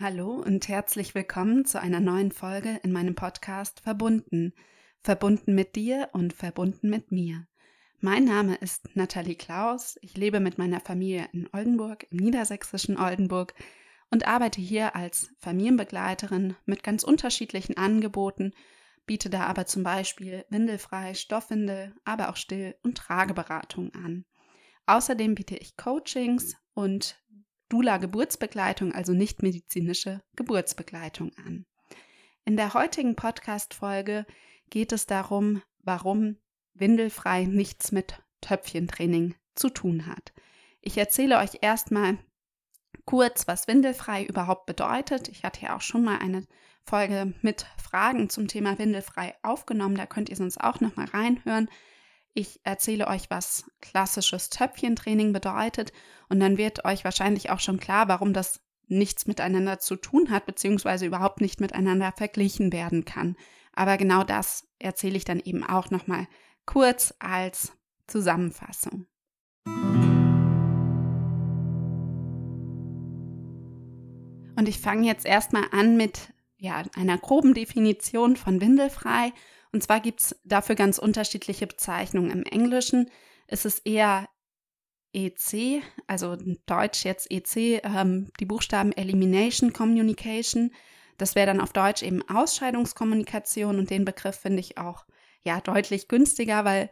Hallo 0.00 0.34
und 0.34 0.68
herzlich 0.68 1.16
willkommen 1.16 1.64
zu 1.64 1.80
einer 1.80 1.98
neuen 1.98 2.30
Folge 2.30 2.78
in 2.84 2.92
meinem 2.92 3.16
Podcast 3.16 3.80
Verbunden. 3.80 4.52
Verbunden 5.00 5.56
mit 5.56 5.74
dir 5.74 6.10
und 6.12 6.32
verbunden 6.32 6.88
mit 6.88 7.10
mir. 7.10 7.48
Mein 7.98 8.24
Name 8.24 8.54
ist 8.54 8.94
Nathalie 8.94 9.34
Klaus. 9.34 9.98
Ich 10.00 10.16
lebe 10.16 10.38
mit 10.38 10.56
meiner 10.56 10.78
Familie 10.78 11.28
in 11.32 11.48
Oldenburg, 11.52 12.06
im 12.12 12.18
niedersächsischen 12.18 12.96
Oldenburg 12.96 13.54
und 14.08 14.24
arbeite 14.28 14.60
hier 14.60 14.94
als 14.94 15.32
Familienbegleiterin 15.40 16.54
mit 16.64 16.84
ganz 16.84 17.02
unterschiedlichen 17.02 17.76
Angeboten, 17.76 18.52
biete 19.04 19.30
da 19.30 19.46
aber 19.46 19.66
zum 19.66 19.82
Beispiel 19.82 20.44
windelfrei, 20.48 21.14
Stoffwindel, 21.14 21.92
aber 22.04 22.28
auch 22.28 22.36
Still- 22.36 22.76
und 22.84 22.98
Trageberatung 22.98 23.92
an. 23.94 24.26
Außerdem 24.86 25.34
biete 25.34 25.56
ich 25.56 25.76
Coachings 25.76 26.54
und 26.74 27.20
Dula-Geburtsbegleitung, 27.68 28.92
also 28.92 29.12
nicht 29.12 29.42
medizinische 29.42 30.20
Geburtsbegleitung 30.36 31.32
an. 31.44 31.66
In 32.44 32.56
der 32.56 32.74
heutigen 32.74 33.14
Podcast-Folge 33.14 34.26
geht 34.70 34.92
es 34.92 35.06
darum, 35.06 35.62
warum 35.82 36.36
Windelfrei 36.74 37.44
nichts 37.44 37.92
mit 37.92 38.22
Töpfchentraining 38.40 39.34
zu 39.54 39.68
tun 39.68 40.06
hat. 40.06 40.32
Ich 40.80 40.96
erzähle 40.96 41.38
euch 41.38 41.58
erstmal 41.60 42.18
kurz, 43.04 43.48
was 43.48 43.68
Windelfrei 43.68 44.24
überhaupt 44.24 44.66
bedeutet. 44.66 45.28
Ich 45.28 45.44
hatte 45.44 45.62
ja 45.62 45.76
auch 45.76 45.80
schon 45.80 46.04
mal 46.04 46.18
eine 46.18 46.44
Folge 46.84 47.34
mit 47.42 47.66
Fragen 47.82 48.30
zum 48.30 48.48
Thema 48.48 48.78
Windelfrei 48.78 49.34
aufgenommen. 49.42 49.96
Da 49.96 50.06
könnt 50.06 50.28
ihr 50.28 50.36
sonst 50.36 50.58
auch 50.58 50.80
noch 50.80 50.96
mal 50.96 51.06
reinhören. 51.06 51.68
Ich 52.34 52.60
erzähle 52.62 53.08
euch, 53.08 53.30
was 53.30 53.70
klassisches 53.80 54.50
Töpfchentraining 54.50 55.32
bedeutet 55.32 55.92
und 56.28 56.40
dann 56.40 56.58
wird 56.58 56.84
euch 56.84 57.04
wahrscheinlich 57.04 57.50
auch 57.50 57.60
schon 57.60 57.80
klar, 57.80 58.08
warum 58.08 58.32
das 58.32 58.60
nichts 58.86 59.26
miteinander 59.26 59.78
zu 59.78 59.96
tun 59.96 60.30
hat, 60.30 60.46
beziehungsweise 60.46 61.06
überhaupt 61.06 61.40
nicht 61.40 61.60
miteinander 61.60 62.12
verglichen 62.16 62.72
werden 62.72 63.04
kann. 63.04 63.36
Aber 63.72 63.96
genau 63.96 64.24
das 64.24 64.66
erzähle 64.78 65.16
ich 65.16 65.24
dann 65.24 65.40
eben 65.40 65.64
auch 65.64 65.90
nochmal 65.90 66.26
kurz 66.64 67.14
als 67.18 67.72
Zusammenfassung. 68.06 69.06
Und 74.56 74.68
ich 74.68 74.80
fange 74.80 75.06
jetzt 75.06 75.24
erstmal 75.24 75.66
an 75.70 75.96
mit 75.96 76.32
ja, 76.56 76.82
einer 76.96 77.16
groben 77.16 77.54
Definition 77.54 78.36
von 78.36 78.60
Windelfrei 78.60 79.32
und 79.72 79.82
zwar 79.82 80.00
gibt 80.00 80.20
es 80.20 80.40
dafür 80.44 80.74
ganz 80.74 80.98
unterschiedliche 80.98 81.66
Bezeichnungen. 81.66 82.30
Im 82.30 82.42
Englischen 82.44 83.10
ist 83.46 83.66
es 83.66 83.78
eher 83.80 84.28
EC, 85.12 85.82
also 86.06 86.36
Deutsch 86.66 87.04
jetzt 87.04 87.30
EC, 87.30 87.82
ähm, 87.84 88.30
die 88.40 88.44
Buchstaben 88.44 88.92
Elimination 88.92 89.72
Communication. 89.72 90.72
Das 91.16 91.34
wäre 91.34 91.46
dann 91.46 91.60
auf 91.60 91.72
Deutsch 91.72 92.02
eben 92.02 92.22
Ausscheidungskommunikation 92.28 93.78
und 93.78 93.90
den 93.90 94.04
Begriff 94.04 94.36
finde 94.36 94.60
ich 94.60 94.78
auch 94.78 95.06
ja 95.42 95.60
deutlich 95.60 96.08
günstiger, 96.08 96.64
weil 96.64 96.90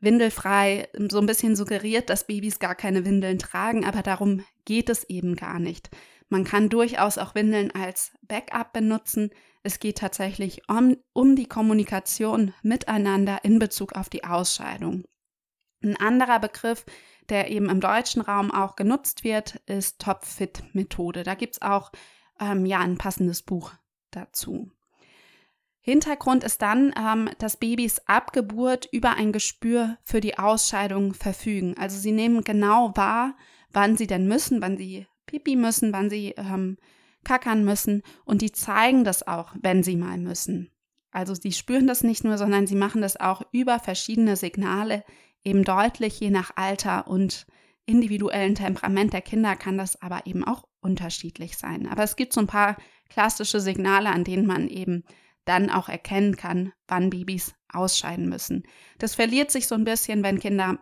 windelfrei 0.00 0.88
so 1.10 1.18
ein 1.18 1.26
bisschen 1.26 1.56
suggeriert, 1.56 2.10
dass 2.10 2.26
Babys 2.26 2.58
gar 2.60 2.74
keine 2.74 3.04
Windeln 3.04 3.38
tragen, 3.38 3.84
aber 3.84 4.02
darum 4.02 4.44
geht 4.64 4.88
es 4.90 5.04
eben 5.04 5.34
gar 5.34 5.58
nicht. 5.58 5.90
Man 6.28 6.44
kann 6.44 6.68
durchaus 6.68 7.18
auch 7.18 7.34
Windeln 7.34 7.70
als 7.72 8.12
Backup 8.22 8.72
benutzen, 8.72 9.30
es 9.68 9.80
geht 9.80 9.98
tatsächlich 9.98 10.66
um, 10.70 10.96
um 11.12 11.36
die 11.36 11.46
Kommunikation 11.46 12.54
miteinander 12.62 13.44
in 13.44 13.58
Bezug 13.58 13.92
auf 13.92 14.08
die 14.08 14.24
Ausscheidung. 14.24 15.04
Ein 15.84 15.94
anderer 15.98 16.40
Begriff, 16.40 16.86
der 17.28 17.50
eben 17.50 17.68
im 17.68 17.78
deutschen 17.78 18.22
Raum 18.22 18.50
auch 18.50 18.76
genutzt 18.76 19.24
wird, 19.24 19.56
ist 19.66 20.00
Top-Fit-Methode. 20.00 21.22
Da 21.22 21.34
gibt 21.34 21.56
es 21.56 21.62
auch 21.62 21.92
ähm, 22.40 22.64
ja, 22.64 22.78
ein 22.78 22.96
passendes 22.96 23.42
Buch 23.42 23.72
dazu. 24.10 24.70
Hintergrund 25.80 26.44
ist 26.44 26.62
dann, 26.62 26.94
ähm, 26.98 27.28
dass 27.38 27.58
Babys 27.58 28.00
ab 28.06 28.32
Geburt 28.32 28.88
über 28.90 29.16
ein 29.16 29.32
Gespür 29.32 29.98
für 30.02 30.20
die 30.20 30.38
Ausscheidung 30.38 31.12
verfügen. 31.12 31.76
Also 31.78 31.98
sie 31.98 32.12
nehmen 32.12 32.42
genau 32.42 32.96
wahr, 32.96 33.36
wann 33.70 33.98
sie 33.98 34.06
denn 34.06 34.26
müssen, 34.28 34.62
wann 34.62 34.78
sie 34.78 35.06
pipi 35.26 35.56
müssen, 35.56 35.92
wann 35.92 36.08
sie 36.08 36.30
ähm, 36.38 36.78
kackern 37.24 37.64
müssen 37.64 38.02
und 38.24 38.42
die 38.42 38.52
zeigen 38.52 39.04
das 39.04 39.26
auch, 39.26 39.54
wenn 39.60 39.82
sie 39.82 39.96
mal 39.96 40.18
müssen. 40.18 40.70
Also 41.10 41.34
sie 41.34 41.52
spüren 41.52 41.86
das 41.86 42.04
nicht 42.04 42.24
nur, 42.24 42.38
sondern 42.38 42.66
sie 42.66 42.76
machen 42.76 43.02
das 43.02 43.18
auch 43.18 43.42
über 43.52 43.78
verschiedene 43.78 44.36
Signale 44.36 45.04
eben 45.44 45.64
deutlich, 45.64 46.20
je 46.20 46.30
nach 46.30 46.52
Alter 46.56 47.08
und 47.08 47.46
individuellen 47.86 48.54
Temperament 48.54 49.12
der 49.14 49.22
Kinder 49.22 49.56
kann 49.56 49.78
das 49.78 50.00
aber 50.02 50.26
eben 50.26 50.44
auch 50.44 50.64
unterschiedlich 50.80 51.56
sein. 51.56 51.88
Aber 51.88 52.02
es 52.02 52.16
gibt 52.16 52.34
so 52.34 52.40
ein 52.40 52.46
paar 52.46 52.76
klassische 53.08 53.60
Signale, 53.60 54.10
an 54.10 54.24
denen 54.24 54.46
man 54.46 54.68
eben 54.68 55.04
dann 55.46 55.70
auch 55.70 55.88
erkennen 55.88 56.36
kann, 56.36 56.72
wann 56.86 57.08
Babys 57.08 57.54
ausscheiden 57.72 58.28
müssen. 58.28 58.64
Das 58.98 59.14
verliert 59.14 59.50
sich 59.50 59.66
so 59.66 59.74
ein 59.74 59.84
bisschen, 59.84 60.22
wenn 60.22 60.38
Kinder 60.38 60.78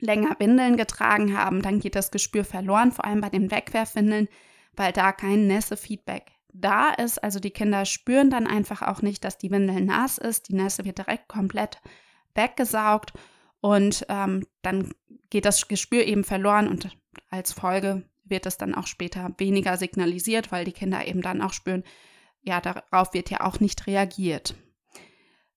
länger 0.00 0.36
Windeln 0.40 0.76
getragen 0.76 1.38
haben, 1.38 1.62
dann 1.62 1.78
geht 1.78 1.94
das 1.94 2.10
Gespür 2.10 2.44
verloren, 2.44 2.90
vor 2.90 3.04
allem 3.04 3.20
bei 3.20 3.30
den 3.30 3.52
Wegwerfwindeln 3.52 4.28
weil 4.76 4.92
da 4.92 5.12
kein 5.12 5.46
Nässe-Feedback 5.46 6.32
da 6.52 6.90
ist. 6.90 7.22
Also 7.22 7.40
die 7.40 7.50
Kinder 7.50 7.84
spüren 7.84 8.30
dann 8.30 8.46
einfach 8.46 8.82
auch 8.82 9.02
nicht, 9.02 9.24
dass 9.24 9.38
die 9.38 9.50
Windel 9.50 9.80
nass 9.80 10.18
ist. 10.18 10.48
Die 10.48 10.54
Nässe 10.54 10.84
wird 10.84 10.98
direkt 10.98 11.28
komplett 11.28 11.80
weggesaugt 12.34 13.12
und 13.60 14.04
ähm, 14.08 14.46
dann 14.62 14.92
geht 15.30 15.44
das 15.44 15.68
Gespür 15.68 16.04
eben 16.04 16.24
verloren 16.24 16.68
und 16.68 16.96
als 17.30 17.52
Folge 17.52 18.04
wird 18.24 18.46
es 18.46 18.56
dann 18.56 18.74
auch 18.74 18.86
später 18.86 19.32
weniger 19.38 19.76
signalisiert, 19.76 20.52
weil 20.52 20.64
die 20.64 20.72
Kinder 20.72 21.06
eben 21.06 21.22
dann 21.22 21.42
auch 21.42 21.52
spüren, 21.52 21.84
ja, 22.42 22.60
darauf 22.60 23.14
wird 23.14 23.30
ja 23.30 23.40
auch 23.40 23.60
nicht 23.60 23.86
reagiert. 23.86 24.54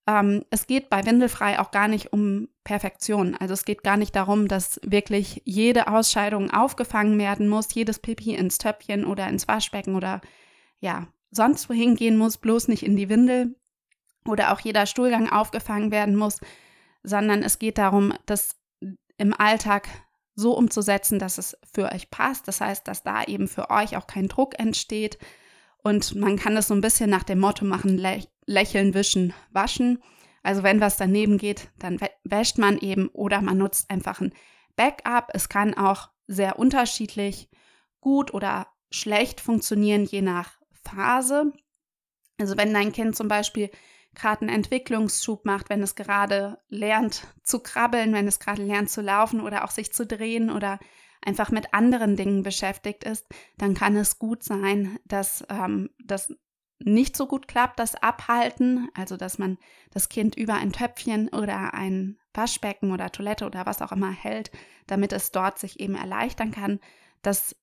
Ähm, 0.08 0.46
es 0.50 0.68
geht 0.68 0.90
bei 0.90 1.06
Windelfrei 1.06 1.60
auch 1.60 1.72
gar 1.72 1.88
nicht 1.88 2.14
um 2.14 2.48
Perfektion. 2.64 3.36
Also 3.36 3.54
es 3.54 3.66
geht 3.66 3.84
gar 3.84 3.98
nicht 3.98 4.16
darum, 4.16 4.48
dass 4.48 4.80
wirklich 4.84 5.42
jede 5.46 5.88
Ausscheidung 5.88 6.52
aufgefangen 6.52 7.20
werden 7.20 7.50
muss, 7.50 7.74
jedes 7.74 8.00
Pipi 8.00 8.34
ins 8.34 8.58
Töpfchen 8.58 9.06
oder 9.06 9.28
ins 9.28 9.48
Waschbecken 9.48 9.96
oder 9.96 10.22
ja, 10.80 11.08
sonst 11.32 11.70
wohin 11.70 11.96
gehen 11.96 12.18
muss, 12.18 12.38
bloß 12.38 12.70
nicht 12.70 12.84
in 12.84 12.96
die 12.96 13.10
Windel 13.10 13.56
oder 14.26 14.54
auch 14.54 14.60
jeder 14.62 14.86
Stuhlgang 14.86 15.30
aufgefangen 15.30 15.92
werden 15.92 16.16
muss, 16.16 16.40
sondern 17.04 17.44
es 17.44 17.60
geht 17.60 17.78
darum, 17.78 18.14
das 18.26 18.56
im 19.18 19.34
Alltag 19.34 19.88
so 20.36 20.56
umzusetzen, 20.56 21.20
dass 21.20 21.38
es 21.38 21.58
für 21.74 21.92
euch 21.92 22.12
passt. 22.12 22.48
Das 22.48 22.62
heißt, 22.62 22.88
dass 22.88 23.04
da 23.04 23.24
eben 23.24 23.48
für 23.48 23.70
euch 23.72 23.98
auch 23.98 24.08
kein 24.08 24.28
Druck 24.28 24.60
entsteht. 24.60 25.18
Und 25.88 26.16
man 26.16 26.36
kann 26.36 26.54
das 26.54 26.68
so 26.68 26.74
ein 26.74 26.82
bisschen 26.82 27.10
nach 27.10 27.24
dem 27.24 27.40
Motto 27.40 27.64
machen, 27.64 27.98
lächeln, 28.46 28.94
wischen, 28.94 29.34
waschen. 29.52 30.04
Also 30.44 30.62
wenn 30.62 30.82
was 30.82 30.98
daneben 30.98 31.38
geht, 31.38 31.70
dann 31.80 31.98
wäscht 32.26 32.58
man 32.58 32.78
eben 32.78 33.08
oder 33.14 33.42
man 33.42 33.58
nutzt 33.58 33.90
einfach 33.90 34.20
ein 34.20 34.34
Backup. 34.76 35.30
Es 35.34 35.48
kann 35.48 35.76
auch 35.76 36.10
sehr 36.28 36.60
unterschiedlich 36.60 37.50
gut 38.02 38.34
oder 38.34 38.68
schlecht 38.92 39.40
funktionieren, 39.40 40.04
je 40.04 40.22
nach 40.22 40.60
Phase. 40.74 41.54
Also 42.38 42.58
wenn 42.58 42.74
dein 42.74 42.92
Kind 42.92 43.16
zum 43.16 43.30
Beispiel 43.30 43.70
gerade 44.14 44.42
einen 44.42 44.56
Entwicklungsschub 44.56 45.46
macht, 45.46 45.70
wenn 45.70 45.82
es 45.82 45.96
gerade 45.96 46.58
lernt 46.68 47.28
zu 47.44 47.60
krabbeln, 47.60 48.12
wenn 48.12 48.28
es 48.28 48.40
gerade 48.40 48.62
lernt 48.62 48.90
zu 48.90 49.00
laufen 49.00 49.40
oder 49.40 49.64
auch 49.64 49.72
sich 49.72 49.94
zu 49.94 50.06
drehen 50.06 50.52
oder 50.52 50.80
einfach 51.28 51.52
mit 51.52 51.74
anderen 51.74 52.16
Dingen 52.16 52.42
beschäftigt 52.42 53.04
ist, 53.04 53.28
dann 53.58 53.74
kann 53.74 53.98
es 53.98 54.18
gut 54.18 54.44
sein, 54.44 54.98
dass 55.06 55.46
ähm, 55.50 55.90
das 56.04 56.34
nicht 56.80 57.18
so 57.18 57.28
gut 57.28 57.48
klappt, 57.48 57.80
das 57.80 57.96
Abhalten, 57.96 58.90
also 58.94 59.18
dass 59.18 59.38
man 59.38 59.58
das 59.92 60.10
Kind 60.10 60.36
über 60.38 60.54
ein 60.54 60.72
Töpfchen 60.72 61.28
oder 61.30 61.74
ein 61.74 62.18
Waschbecken 62.34 62.92
oder 62.92 63.12
Toilette 63.12 63.46
oder 63.46 63.66
was 63.66 63.82
auch 63.82 63.92
immer 63.92 64.12
hält, 64.12 64.52
damit 64.86 65.12
es 65.12 65.32
dort 65.32 65.60
sich 65.60 65.80
eben 65.80 65.96
erleichtern 65.96 66.52
kann, 66.52 66.80
das 67.24 67.56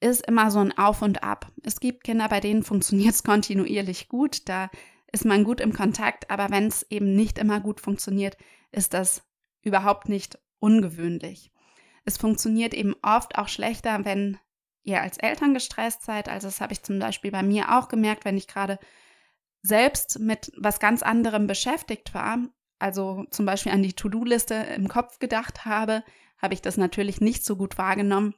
ist 0.00 0.26
immer 0.26 0.50
so 0.50 0.58
ein 0.58 0.76
Auf 0.76 1.02
und 1.02 1.22
Ab. 1.22 1.52
Es 1.62 1.78
gibt 1.78 2.04
Kinder, 2.04 2.28
bei 2.28 2.40
denen 2.40 2.64
funktioniert 2.64 3.14
es 3.14 3.22
kontinuierlich 3.24 4.08
gut, 4.08 4.48
da 4.48 4.70
ist 5.12 5.24
man 5.24 5.44
gut 5.44 5.60
im 5.60 5.72
Kontakt, 5.72 6.30
aber 6.30 6.50
wenn 6.50 6.66
es 6.66 6.84
eben 6.90 7.14
nicht 7.14 7.38
immer 7.38 7.60
gut 7.60 7.80
funktioniert, 7.80 8.36
ist 8.72 8.92
das 8.92 9.22
überhaupt 9.62 10.08
nicht 10.08 10.38
ungewöhnlich. 10.58 11.52
Es 12.04 12.18
funktioniert 12.18 12.74
eben 12.74 12.94
oft 13.02 13.38
auch 13.38 13.48
schlechter, 13.48 14.04
wenn 14.04 14.38
ihr 14.82 15.00
als 15.00 15.18
Eltern 15.18 15.54
gestresst 15.54 16.02
seid. 16.02 16.28
Also 16.28 16.48
das 16.48 16.60
habe 16.60 16.72
ich 16.72 16.82
zum 16.82 16.98
Beispiel 16.98 17.30
bei 17.30 17.42
mir 17.42 17.76
auch 17.76 17.88
gemerkt, 17.88 18.24
wenn 18.24 18.36
ich 18.36 18.46
gerade 18.46 18.78
selbst 19.62 20.18
mit 20.18 20.52
was 20.58 20.78
ganz 20.78 21.02
anderem 21.02 21.46
beschäftigt 21.46 22.12
war, 22.12 22.38
also 22.78 23.24
zum 23.30 23.46
Beispiel 23.46 23.72
an 23.72 23.82
die 23.82 23.94
To-Do-Liste 23.94 24.54
im 24.76 24.88
Kopf 24.88 25.18
gedacht 25.18 25.64
habe, 25.64 26.04
habe 26.36 26.52
ich 26.52 26.60
das 26.60 26.76
natürlich 26.76 27.22
nicht 27.22 27.44
so 27.44 27.56
gut 27.56 27.78
wahrgenommen, 27.78 28.34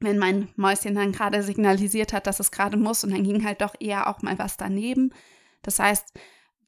wenn 0.00 0.18
mein 0.18 0.48
Mäuschen 0.56 0.96
dann 0.96 1.12
gerade 1.12 1.44
signalisiert 1.44 2.12
hat, 2.12 2.26
dass 2.26 2.40
es 2.40 2.50
gerade 2.50 2.76
muss 2.76 3.04
und 3.04 3.10
dann 3.10 3.22
ging 3.22 3.44
halt 3.44 3.60
doch 3.60 3.74
eher 3.78 4.08
auch 4.08 4.22
mal 4.22 4.36
was 4.38 4.56
daneben. 4.56 5.14
Das 5.62 5.78
heißt, 5.78 6.12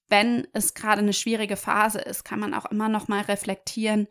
wenn 0.09 0.47
es 0.53 0.75
gerade 0.75 1.01
eine 1.01 1.13
schwierige 1.13 1.57
Phase 1.57 2.01
ist, 2.01 2.25
kann 2.25 2.39
man 2.39 2.55
auch 2.55 2.67
immer 2.67 2.89
noch 2.89 3.09
mal 3.09 3.23
reflektieren, 3.23 4.07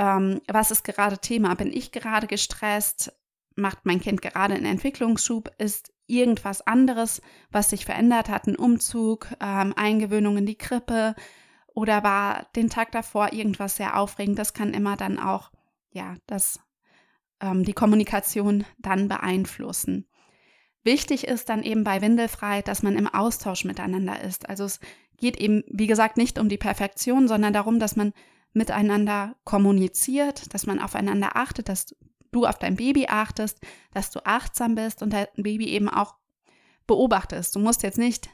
ähm, 0.00 0.40
was 0.48 0.70
ist 0.70 0.82
gerade 0.82 1.18
Thema? 1.18 1.54
Bin 1.54 1.72
ich 1.72 1.92
gerade 1.92 2.26
gestresst? 2.26 3.12
macht 3.56 3.84
mein 3.84 4.00
Kind 4.00 4.22
gerade 4.22 4.54
einen 4.54 4.64
Entwicklungsschub, 4.64 5.50
ist 5.58 5.92
irgendwas 6.06 6.66
anderes, 6.66 7.22
was 7.50 7.70
sich 7.70 7.84
verändert 7.84 8.28
hat, 8.28 8.46
ein 8.46 8.56
Umzug, 8.56 9.28
ähm, 9.40 9.74
Eingewöhnung 9.76 10.38
in 10.38 10.46
die 10.46 10.58
Krippe 10.58 11.14
oder 11.74 12.02
war 12.02 12.46
den 12.56 12.68
Tag 12.68 12.90
davor 12.92 13.32
irgendwas 13.32 13.76
sehr 13.76 13.96
aufregend. 13.98 14.38
Das 14.38 14.54
kann 14.54 14.74
immer 14.74 14.96
dann 14.96 15.18
auch, 15.18 15.52
ja, 15.90 16.16
das, 16.26 16.58
ähm, 17.40 17.64
die 17.64 17.72
Kommunikation 17.72 18.64
dann 18.78 19.08
beeinflussen. 19.08 20.08
Wichtig 20.82 21.26
ist 21.26 21.48
dann 21.48 21.62
eben 21.62 21.84
bei 21.84 22.00
Windelfrei, 22.00 22.62
dass 22.62 22.82
man 22.82 22.96
im 22.96 23.06
Austausch 23.06 23.64
miteinander 23.64 24.20
ist. 24.20 24.48
Also 24.48 24.64
es 24.64 24.80
geht 25.18 25.36
eben, 25.36 25.62
wie 25.68 25.86
gesagt, 25.86 26.16
nicht 26.16 26.38
um 26.38 26.48
die 26.48 26.56
Perfektion, 26.56 27.28
sondern 27.28 27.52
darum, 27.52 27.78
dass 27.78 27.96
man 27.96 28.12
miteinander 28.52 29.36
kommuniziert, 29.44 30.52
dass 30.54 30.66
man 30.66 30.80
aufeinander 30.80 31.36
achtet, 31.36 31.68
dass 31.68 31.94
du 32.32 32.46
auf 32.46 32.58
dein 32.58 32.76
Baby 32.76 33.06
achtest, 33.08 33.60
dass 33.92 34.10
du 34.10 34.24
achtsam 34.24 34.74
bist 34.74 35.02
und 35.02 35.12
dein 35.12 35.26
Baby 35.36 35.68
eben 35.68 35.88
auch 35.88 36.16
beobachtest. 36.86 37.54
Du 37.54 37.60
musst 37.60 37.82
jetzt 37.82 37.98
nicht 37.98 38.30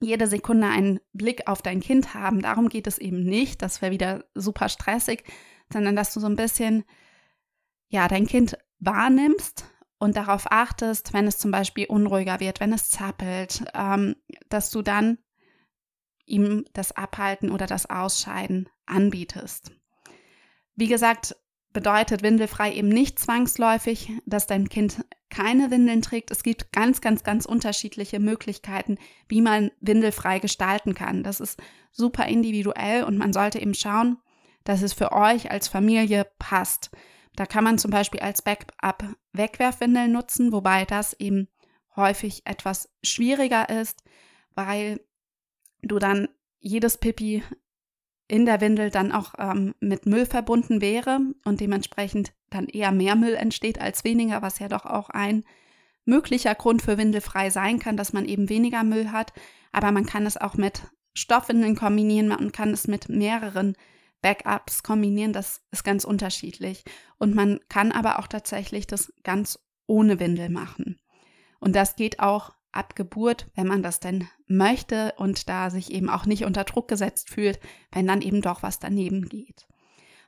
jede 0.00 0.26
Sekunde 0.26 0.66
einen 0.66 1.00
Blick 1.12 1.46
auf 1.46 1.62
dein 1.62 1.80
Kind 1.80 2.14
haben. 2.14 2.40
Darum 2.40 2.68
geht 2.68 2.86
es 2.86 2.98
eben 2.98 3.22
nicht. 3.22 3.62
Das 3.62 3.82
wäre 3.82 3.92
wieder 3.92 4.24
super 4.34 4.68
stressig, 4.68 5.24
sondern 5.72 5.94
dass 5.94 6.14
du 6.14 6.20
so 6.20 6.26
ein 6.26 6.36
bisschen, 6.36 6.84
ja, 7.88 8.08
dein 8.08 8.26
Kind 8.26 8.56
wahrnimmst 8.78 9.66
und 9.98 10.16
darauf 10.16 10.50
achtest, 10.50 11.12
wenn 11.12 11.26
es 11.26 11.38
zum 11.38 11.50
Beispiel 11.50 11.86
unruhiger 11.86 12.40
wird, 12.40 12.60
wenn 12.60 12.72
es 12.72 12.88
zappelt, 12.88 13.64
ähm, 13.74 14.16
dass 14.48 14.70
du 14.70 14.80
dann 14.80 15.18
ihm 16.30 16.64
das 16.72 16.92
Abhalten 16.92 17.50
oder 17.50 17.66
das 17.66 17.88
Ausscheiden 17.88 18.68
anbietest. 18.86 19.72
Wie 20.74 20.86
gesagt, 20.86 21.36
bedeutet 21.72 22.22
windelfrei 22.22 22.72
eben 22.72 22.88
nicht 22.88 23.18
zwangsläufig, 23.18 24.10
dass 24.26 24.46
dein 24.46 24.68
Kind 24.68 25.04
keine 25.28 25.70
Windeln 25.70 26.02
trägt. 26.02 26.30
Es 26.30 26.42
gibt 26.42 26.72
ganz, 26.72 27.00
ganz, 27.00 27.22
ganz 27.22 27.46
unterschiedliche 27.46 28.18
Möglichkeiten, 28.18 28.98
wie 29.28 29.40
man 29.40 29.70
windelfrei 29.80 30.40
gestalten 30.40 30.94
kann. 30.94 31.22
Das 31.22 31.38
ist 31.40 31.60
super 31.92 32.26
individuell 32.26 33.04
und 33.04 33.18
man 33.18 33.32
sollte 33.32 33.60
eben 33.60 33.74
schauen, 33.74 34.18
dass 34.64 34.82
es 34.82 34.92
für 34.92 35.12
euch 35.12 35.50
als 35.50 35.68
Familie 35.68 36.26
passt. 36.38 36.90
Da 37.36 37.46
kann 37.46 37.64
man 37.64 37.78
zum 37.78 37.90
Beispiel 37.90 38.20
als 38.20 38.42
Backup 38.42 39.04
Wegwerfwindeln 39.32 40.10
nutzen, 40.10 40.52
wobei 40.52 40.84
das 40.84 41.14
eben 41.14 41.48
häufig 41.94 42.42
etwas 42.44 42.88
schwieriger 43.02 43.68
ist, 43.68 44.02
weil 44.54 45.00
du 45.82 45.98
dann 45.98 46.28
jedes 46.58 46.98
Pipi 46.98 47.42
in 48.28 48.46
der 48.46 48.60
Windel 48.60 48.90
dann 48.90 49.12
auch 49.12 49.34
ähm, 49.38 49.74
mit 49.80 50.06
Müll 50.06 50.24
verbunden 50.24 50.80
wäre 50.80 51.20
und 51.44 51.60
dementsprechend 51.60 52.32
dann 52.48 52.66
eher 52.66 52.92
mehr 52.92 53.16
Müll 53.16 53.34
entsteht 53.34 53.80
als 53.80 54.04
weniger, 54.04 54.40
was 54.40 54.60
ja 54.60 54.68
doch 54.68 54.86
auch 54.86 55.10
ein 55.10 55.44
möglicher 56.04 56.54
Grund 56.54 56.82
für 56.82 56.96
Windelfrei 56.96 57.50
sein 57.50 57.78
kann, 57.78 57.96
dass 57.96 58.12
man 58.12 58.24
eben 58.26 58.48
weniger 58.48 58.84
Müll 58.84 59.10
hat. 59.10 59.32
Aber 59.72 59.90
man 59.90 60.06
kann 60.06 60.26
es 60.26 60.36
auch 60.36 60.54
mit 60.54 60.82
Stoffwindeln 61.12 61.76
kombinieren, 61.76 62.28
man 62.28 62.52
kann 62.52 62.70
es 62.70 62.86
mit 62.86 63.08
mehreren 63.08 63.76
Backups 64.22 64.82
kombinieren, 64.82 65.32
das 65.32 65.62
ist 65.70 65.82
ganz 65.82 66.04
unterschiedlich. 66.04 66.84
Und 67.18 67.34
man 67.34 67.58
kann 67.68 67.90
aber 67.90 68.18
auch 68.18 68.26
tatsächlich 68.26 68.86
das 68.86 69.12
ganz 69.24 69.58
ohne 69.86 70.20
Windel 70.20 70.50
machen. 70.50 71.00
Und 71.58 71.74
das 71.74 71.96
geht 71.96 72.20
auch 72.20 72.52
ab 72.72 72.96
Geburt, 72.96 73.46
wenn 73.54 73.66
man 73.66 73.82
das 73.82 74.00
denn 74.00 74.28
möchte 74.46 75.14
und 75.16 75.48
da 75.48 75.70
sich 75.70 75.92
eben 75.92 76.08
auch 76.08 76.26
nicht 76.26 76.44
unter 76.44 76.64
Druck 76.64 76.88
gesetzt 76.88 77.30
fühlt, 77.30 77.60
wenn 77.92 78.06
dann 78.06 78.22
eben 78.22 78.42
doch 78.42 78.62
was 78.62 78.78
daneben 78.78 79.28
geht. 79.28 79.66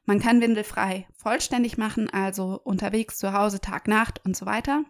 Man 0.04 0.18
kann 0.18 0.40
windelfrei 0.40 1.06
vollständig 1.14 1.78
machen, 1.78 2.10
also 2.10 2.60
unterwegs, 2.64 3.18
zu 3.18 3.32
Hause, 3.32 3.60
Tag, 3.60 3.86
Nacht 3.86 4.20
und 4.24 4.36
so 4.36 4.46
weiter. 4.46 4.84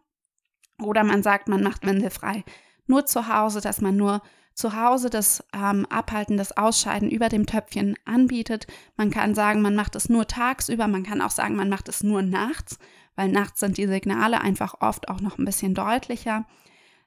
Oder 0.81 1.05
man 1.05 1.23
sagt, 1.23 1.49
man 1.49 1.63
macht 1.63 1.87
windelfrei 1.87 2.45
nur 2.87 3.07
zu 3.07 3.29
Hause, 3.29 3.61
dass 3.61 3.81
man 3.81 3.97
nur 3.97 4.23
zu 4.55 4.77
Hause 4.77 5.09
das 5.09 5.45
ähm, 5.55 5.87
Abhalten, 5.87 6.37
das 6.37 6.57
Ausscheiden 6.57 7.11
über 7.11 7.29
dem 7.29 7.47
Töpfchen 7.47 7.97
anbietet. 8.05 8.67
Man 8.97 9.11
kann 9.11 9.35
sagen, 9.35 9.63
man 9.63 9.75
macht 9.75 9.97
es 9.97 10.09
nur 10.09 10.27
tagsüber, 10.27 10.89
man 10.89 11.03
kann 11.05 11.23
auch 11.23 11.31
sagen, 11.31 11.57
man 11.57 11.71
macht 11.71 11.89
es 11.89 12.03
nur 12.03 12.23
nachts, 12.23 12.79
weil 13.17 13.29
nachts 13.29 13.61
sind 13.61 13.79
die 13.79 13.87
Signale 13.87 14.41
einfach 14.41 14.75
oft 14.81 15.09
auch 15.09 15.21
noch 15.21 15.39
ein 15.39 15.45
bisschen 15.45 15.75
deutlicher. 15.75 16.47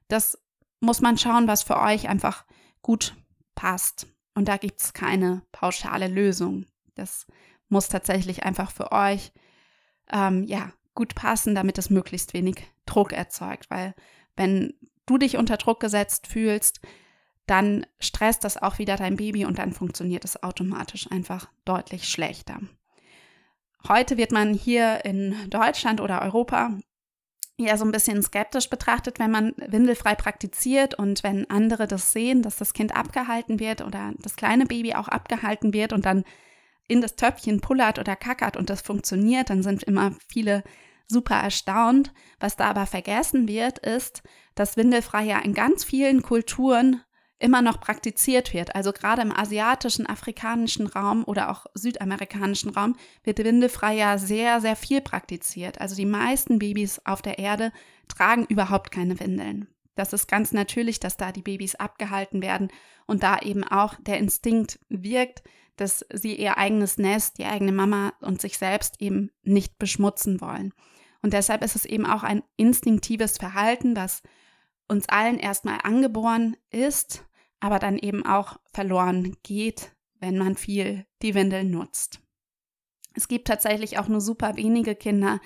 Das 0.07 0.37
muss 0.79 1.01
man 1.01 1.17
schauen, 1.17 1.47
was 1.47 1.63
für 1.63 1.79
euch 1.79 2.07
einfach 2.07 2.45
gut 2.81 3.15
passt. 3.55 4.07
Und 4.33 4.47
da 4.47 4.57
gibt 4.57 4.81
es 4.81 4.93
keine 4.93 5.41
pauschale 5.51 6.07
Lösung. 6.07 6.65
Das 6.95 7.25
muss 7.69 7.89
tatsächlich 7.89 8.43
einfach 8.43 8.71
für 8.71 8.91
euch 8.91 9.31
ähm, 10.11 10.43
ja 10.43 10.71
gut 10.93 11.15
passen, 11.15 11.55
damit 11.55 11.77
es 11.77 11.89
möglichst 11.89 12.33
wenig 12.33 12.63
Druck 12.85 13.11
erzeugt. 13.13 13.69
Weil 13.69 13.95
wenn 14.35 14.73
du 15.05 15.17
dich 15.17 15.37
unter 15.37 15.57
Druck 15.57 15.79
gesetzt 15.79 16.27
fühlst, 16.27 16.81
dann 17.47 17.85
stresst 17.99 18.43
das 18.43 18.57
auch 18.57 18.79
wieder 18.79 18.95
dein 18.97 19.17
Baby 19.17 19.45
und 19.45 19.59
dann 19.59 19.71
funktioniert 19.71 20.25
es 20.25 20.41
automatisch 20.41 21.11
einfach 21.11 21.47
deutlich 21.63 22.07
schlechter. 22.07 22.59
Heute 23.87 24.17
wird 24.17 24.31
man 24.31 24.53
hier 24.53 25.05
in 25.05 25.49
Deutschland 25.49 26.01
oder 26.01 26.23
Europa 26.23 26.71
ja 27.57 27.77
so 27.77 27.85
ein 27.85 27.91
bisschen 27.91 28.21
skeptisch 28.21 28.69
betrachtet, 28.69 29.19
wenn 29.19 29.31
man 29.31 29.53
windelfrei 29.57 30.15
praktiziert 30.15 30.95
und 30.95 31.23
wenn 31.23 31.49
andere 31.49 31.87
das 31.87 32.11
sehen, 32.11 32.41
dass 32.41 32.57
das 32.57 32.73
Kind 32.73 32.95
abgehalten 32.95 33.59
wird 33.59 33.81
oder 33.81 34.13
das 34.19 34.35
kleine 34.35 34.65
Baby 34.65 34.95
auch 34.95 35.07
abgehalten 35.07 35.73
wird 35.73 35.93
und 35.93 36.05
dann 36.05 36.25
in 36.87 37.01
das 37.01 37.15
Töpfchen 37.15 37.61
pullert 37.61 37.97
oder 37.97 38.15
kackert 38.15 38.57
und 38.57 38.69
das 38.69 38.81
funktioniert, 38.81 39.49
dann 39.49 39.63
sind 39.63 39.83
immer 39.83 40.15
viele 40.27 40.63
super 41.07 41.35
erstaunt. 41.35 42.13
Was 42.39 42.57
da 42.57 42.69
aber 42.69 42.85
vergessen 42.85 43.47
wird, 43.47 43.79
ist, 43.79 44.21
dass 44.53 44.77
windelfrei 44.77 45.23
ja 45.23 45.39
in 45.39 45.53
ganz 45.53 45.83
vielen 45.83 46.21
Kulturen 46.21 47.01
immer 47.39 47.61
noch 47.61 47.79
praktiziert 47.79 48.53
wird. 48.53 48.75
Also 48.75 48.93
gerade 48.93 49.21
im 49.21 49.31
asiatischen, 49.31 50.07
afrikanischen 50.07 50.87
Raum 50.87 51.23
oder 51.25 51.49
auch 51.49 51.65
südamerikanischen 51.73 52.71
Raum 52.71 52.95
wird 53.23 53.39
Windelfrei 53.39 53.95
ja 53.95 54.17
sehr, 54.17 54.61
sehr 54.61 54.75
viel 54.75 55.01
praktiziert. 55.01 55.81
Also 55.81 55.95
die 55.95 56.05
meisten 56.05 56.59
Babys 56.59 57.01
auf 57.05 57.21
der 57.21 57.39
Erde 57.39 57.71
tragen 58.07 58.45
überhaupt 58.45 58.91
keine 58.91 59.19
Windeln. 59.19 59.67
Das 59.95 60.13
ist 60.13 60.27
ganz 60.27 60.51
natürlich, 60.51 60.99
dass 60.99 61.17
da 61.17 61.31
die 61.31 61.41
Babys 61.41 61.75
abgehalten 61.75 62.41
werden 62.41 62.69
und 63.05 63.23
da 63.23 63.39
eben 63.39 63.63
auch 63.63 63.95
der 64.01 64.17
Instinkt 64.17 64.79
wirkt, 64.89 65.43
dass 65.77 66.05
sie 66.13 66.35
ihr 66.35 66.57
eigenes 66.57 66.97
Nest, 66.97 67.37
die 67.37 67.45
eigene 67.45 67.71
Mama 67.71 68.13
und 68.21 68.41
sich 68.41 68.57
selbst 68.57 69.01
eben 69.01 69.31
nicht 69.43 69.77
beschmutzen 69.77 70.39
wollen. 70.41 70.73
Und 71.21 71.33
deshalb 71.33 71.63
ist 71.63 71.75
es 71.75 71.85
eben 71.85 72.05
auch 72.05 72.23
ein 72.23 72.43
instinktives 72.55 73.37
Verhalten, 73.37 73.95
was 73.95 74.21
uns 74.87 75.09
allen 75.09 75.39
erstmal 75.39 75.79
angeboren 75.83 76.55
ist, 76.69 77.24
aber 77.59 77.79
dann 77.79 77.97
eben 77.97 78.25
auch 78.25 78.57
verloren 78.71 79.35
geht, 79.43 79.95
wenn 80.19 80.37
man 80.37 80.55
viel 80.55 81.05
die 81.21 81.33
Windeln 81.33 81.71
nutzt. 81.71 82.19
Es 83.13 83.27
gibt 83.27 83.47
tatsächlich 83.47 83.97
auch 83.97 84.07
nur 84.07 84.21
super 84.21 84.55
wenige 84.57 84.95
Kinder, 84.95 85.39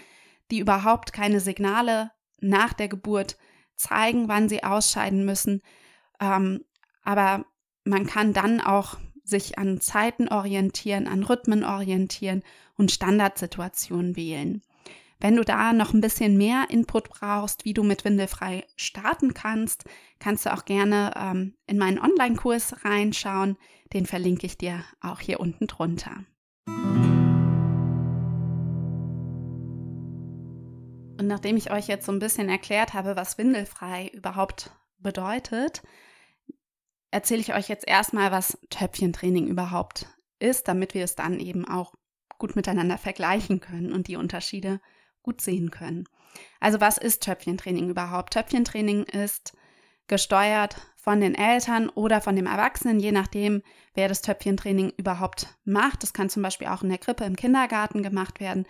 die 0.52 0.60
überhaupt 0.60 1.14
keine 1.14 1.40
Signale 1.40 2.12
nach 2.42 2.74
der 2.74 2.88
Geburt 2.88 3.38
zeigen, 3.76 4.28
wann 4.28 4.50
sie 4.50 4.64
ausscheiden 4.64 5.26
müssen. 5.26 5.62
Ähm, 6.20 6.66
aber 7.04 7.46
man 7.84 8.06
kann 8.06 8.34
dann 8.34 8.60
auch 8.60 8.98
sich 9.24 9.58
an 9.60 9.80
Zeiten 9.80 10.28
orientieren, 10.28 11.08
an 11.08 11.24
Rhythmen 11.24 11.64
orientieren 11.64 12.44
und 12.76 12.92
Standardsituationen 12.92 14.16
wählen. 14.16 14.64
Wenn 15.22 15.36
du 15.36 15.44
da 15.44 15.74
noch 15.74 15.94
ein 15.94 16.00
bisschen 16.00 16.38
mehr 16.38 16.68
Input 16.70 17.10
brauchst, 17.10 17.66
wie 17.66 17.74
du 17.74 17.84
mit 17.84 18.06
Windelfrei 18.06 18.66
starten 18.78 19.34
kannst, 19.34 19.84
kannst 20.18 20.46
du 20.46 20.54
auch 20.54 20.64
gerne 20.64 21.12
ähm, 21.18 21.56
in 21.68 21.78
meinen 21.78 22.00
Online-Kurs 22.00 22.86
reinschauen. 22.86 23.58
Den 23.92 24.06
verlinke 24.06 24.46
ich 24.46 24.58
dir 24.58 24.86
auch 25.02 25.20
hier 25.20 25.42
unten 25.42 25.68
drunter. 25.68 26.24
Und 31.18 31.28
nachdem 31.28 31.58
ich 31.58 31.70
euch 31.72 31.88
jetzt 31.88 32.06
so 32.06 32.14
ein 32.14 32.20
bisschen 32.20 32.48
erklärt 32.48 32.94
habe, 32.94 33.18
was 33.18 33.38
Windelfrei 33.38 34.08
überhaupt 34.14 34.72
bedeutet, 35.00 35.84
erzähle 37.12 37.42
ich 37.42 37.54
euch 37.54 37.68
jetzt 37.68 37.86
erstmal, 37.86 38.32
was 38.32 38.58
Töpfchentraining 38.70 39.48
überhaupt 39.48 40.06
ist, 40.40 40.70
damit 40.70 40.94
wir 40.94 41.04
es 41.04 41.16
dann 41.16 41.42
eben 41.42 41.68
auch 41.68 41.94
gut 42.38 42.56
miteinander 42.56 42.98
vergleichen 42.98 43.60
können 43.60 43.92
und 43.92 44.08
die 44.08 44.16
Unterschiede 44.16 44.80
gut 45.24 45.42
sehen 45.42 45.72
können. 45.72 46.06
Also 46.60 46.80
was 46.80 46.98
ist 46.98 47.24
Töpfchentraining 47.24 47.90
überhaupt? 47.90 48.34
Töpfchentraining 48.34 49.04
ist 49.04 49.54
gesteuert 50.08 50.76
von 50.96 51.22
den 51.22 51.36
Eltern 51.36 51.90
oder 51.90 52.22
von 52.22 52.36
dem 52.36 52.46
Erwachsenen, 52.46 53.00
je 53.00 53.12
nachdem, 53.12 53.62
wer 53.94 54.08
das 54.08 54.22
Töpfchentraining 54.22 54.92
überhaupt 54.98 55.48
macht. 55.64 56.04
Das 56.04 56.14
kann 56.14 56.30
zum 56.30 56.44
Beispiel 56.44 56.68
auch 56.68 56.84
in 56.84 56.90
der 56.90 56.98
Krippe, 56.98 57.24
im 57.24 57.36
Kindergarten 57.36 58.04
gemacht 58.04 58.40
werden. 58.40 58.66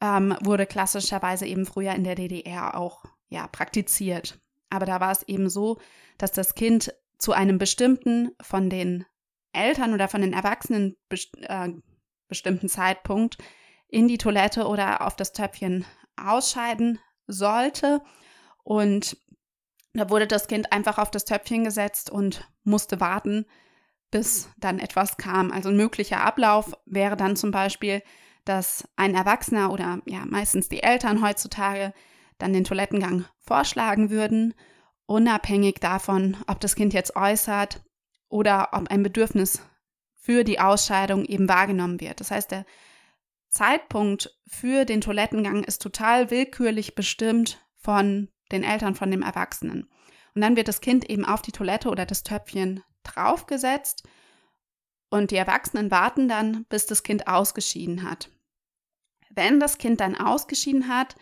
Ähm, 0.00 0.34
wurde 0.40 0.64
klassischerweise 0.64 1.46
eben 1.46 1.66
früher 1.66 1.92
in 1.92 2.04
der 2.04 2.14
DDR 2.14 2.76
auch 2.76 3.04
ja, 3.28 3.46
praktiziert. 3.48 4.40
Aber 4.70 4.86
da 4.86 5.00
war 5.00 5.12
es 5.12 5.22
eben 5.24 5.50
so, 5.50 5.78
dass 6.16 6.32
das 6.32 6.54
Kind 6.54 6.94
zu 7.18 7.32
einem 7.32 7.58
bestimmten 7.58 8.30
von 8.40 8.70
den 8.70 9.04
Eltern 9.52 9.92
oder 9.92 10.08
von 10.08 10.22
den 10.22 10.32
Erwachsenen 10.32 10.96
best 11.08 11.36
äh, 11.42 11.68
bestimmten 12.28 12.68
Zeitpunkt 12.68 13.36
in 13.90 14.08
die 14.08 14.18
Toilette 14.18 14.66
oder 14.66 15.06
auf 15.06 15.16
das 15.16 15.32
Töpfchen 15.32 15.84
ausscheiden 16.16 16.98
sollte. 17.26 18.02
Und 18.62 19.16
Da 19.92 20.08
wurde 20.08 20.26
das 20.26 20.46
Kind 20.46 20.72
einfach 20.72 20.98
auf 20.98 21.10
das 21.10 21.24
Töpfchen 21.24 21.64
gesetzt 21.64 22.10
und 22.10 22.48
musste 22.62 23.00
warten, 23.00 23.46
bis 24.10 24.48
dann 24.58 24.78
etwas 24.78 25.16
kam. 25.16 25.50
Also 25.50 25.70
ein 25.70 25.76
möglicher 25.76 26.22
Ablauf 26.22 26.74
wäre 26.86 27.16
dann 27.16 27.36
zum 27.36 27.50
Beispiel, 27.50 28.02
dass 28.44 28.88
ein 28.96 29.14
Erwachsener 29.14 29.72
oder 29.72 30.00
ja 30.06 30.24
meistens 30.26 30.68
die 30.68 30.82
Eltern 30.82 31.22
heutzutage 31.22 31.92
dann 32.38 32.52
den 32.52 32.64
Toilettengang 32.64 33.26
vorschlagen 33.38 34.10
würden, 34.10 34.54
unabhängig 35.06 35.76
davon, 35.80 36.36
ob 36.46 36.60
das 36.60 36.76
Kind 36.76 36.94
jetzt 36.94 37.16
äußert 37.16 37.82
oder 38.28 38.68
ob 38.72 38.88
ein 38.90 39.02
Bedürfnis 39.02 39.60
für 40.14 40.44
die 40.44 40.60
Ausscheidung 40.60 41.24
eben 41.24 41.48
wahrgenommen 41.48 42.00
wird. 42.00 42.20
Das 42.20 42.30
heißt, 42.30 42.52
der 42.52 42.64
Zeitpunkt 43.50 44.34
für 44.46 44.84
den 44.84 45.00
Toilettengang 45.00 45.64
ist 45.64 45.82
total 45.82 46.30
willkürlich 46.30 46.94
bestimmt 46.94 47.64
von 47.76 48.28
den 48.52 48.64
Eltern, 48.64 48.94
von 48.94 49.10
dem 49.10 49.22
Erwachsenen. 49.22 49.90
Und 50.34 50.40
dann 50.40 50.56
wird 50.56 50.68
das 50.68 50.80
Kind 50.80 51.10
eben 51.10 51.24
auf 51.24 51.42
die 51.42 51.52
Toilette 51.52 51.90
oder 51.90 52.06
das 52.06 52.22
Töpfchen 52.22 52.82
draufgesetzt 53.02 54.08
und 55.10 55.32
die 55.32 55.36
Erwachsenen 55.36 55.90
warten 55.90 56.28
dann, 56.28 56.64
bis 56.68 56.86
das 56.86 57.02
Kind 57.02 57.26
ausgeschieden 57.26 58.08
hat. 58.08 58.30
Wenn 59.30 59.60
das 59.60 59.78
Kind 59.78 60.00
dann 60.00 60.16
ausgeschieden 60.16 60.88
hat, 60.88 61.16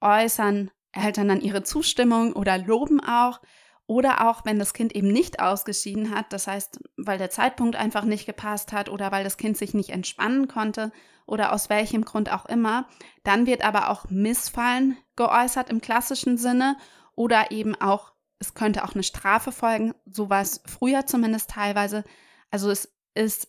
äußern 0.00 0.70
Eltern 0.92 1.28
dann 1.28 1.40
ihre 1.40 1.62
Zustimmung 1.62 2.32
oder 2.32 2.58
loben 2.58 3.00
auch. 3.00 3.40
Oder 3.88 4.28
auch, 4.28 4.44
wenn 4.44 4.58
das 4.58 4.74
Kind 4.74 4.94
eben 4.94 5.08
nicht 5.08 5.40
ausgeschieden 5.40 6.14
hat, 6.14 6.34
das 6.34 6.46
heißt, 6.46 6.78
weil 6.98 7.16
der 7.16 7.30
Zeitpunkt 7.30 7.74
einfach 7.74 8.04
nicht 8.04 8.26
gepasst 8.26 8.70
hat 8.70 8.90
oder 8.90 9.10
weil 9.12 9.24
das 9.24 9.38
Kind 9.38 9.56
sich 9.56 9.72
nicht 9.72 9.88
entspannen 9.88 10.46
konnte 10.46 10.92
oder 11.24 11.54
aus 11.54 11.70
welchem 11.70 12.04
Grund 12.04 12.30
auch 12.30 12.44
immer, 12.44 12.86
dann 13.24 13.46
wird 13.46 13.64
aber 13.64 13.88
auch 13.88 14.10
Missfallen 14.10 14.98
geäußert 15.16 15.70
im 15.70 15.80
klassischen 15.80 16.36
Sinne 16.36 16.76
oder 17.14 17.50
eben 17.50 17.74
auch, 17.76 18.12
es 18.38 18.52
könnte 18.52 18.84
auch 18.84 18.92
eine 18.92 19.02
Strafe 19.02 19.52
folgen, 19.52 19.94
sowas 20.04 20.60
früher 20.66 21.06
zumindest 21.06 21.48
teilweise. 21.48 22.04
Also 22.50 22.70
es 22.70 22.92
ist 23.14 23.48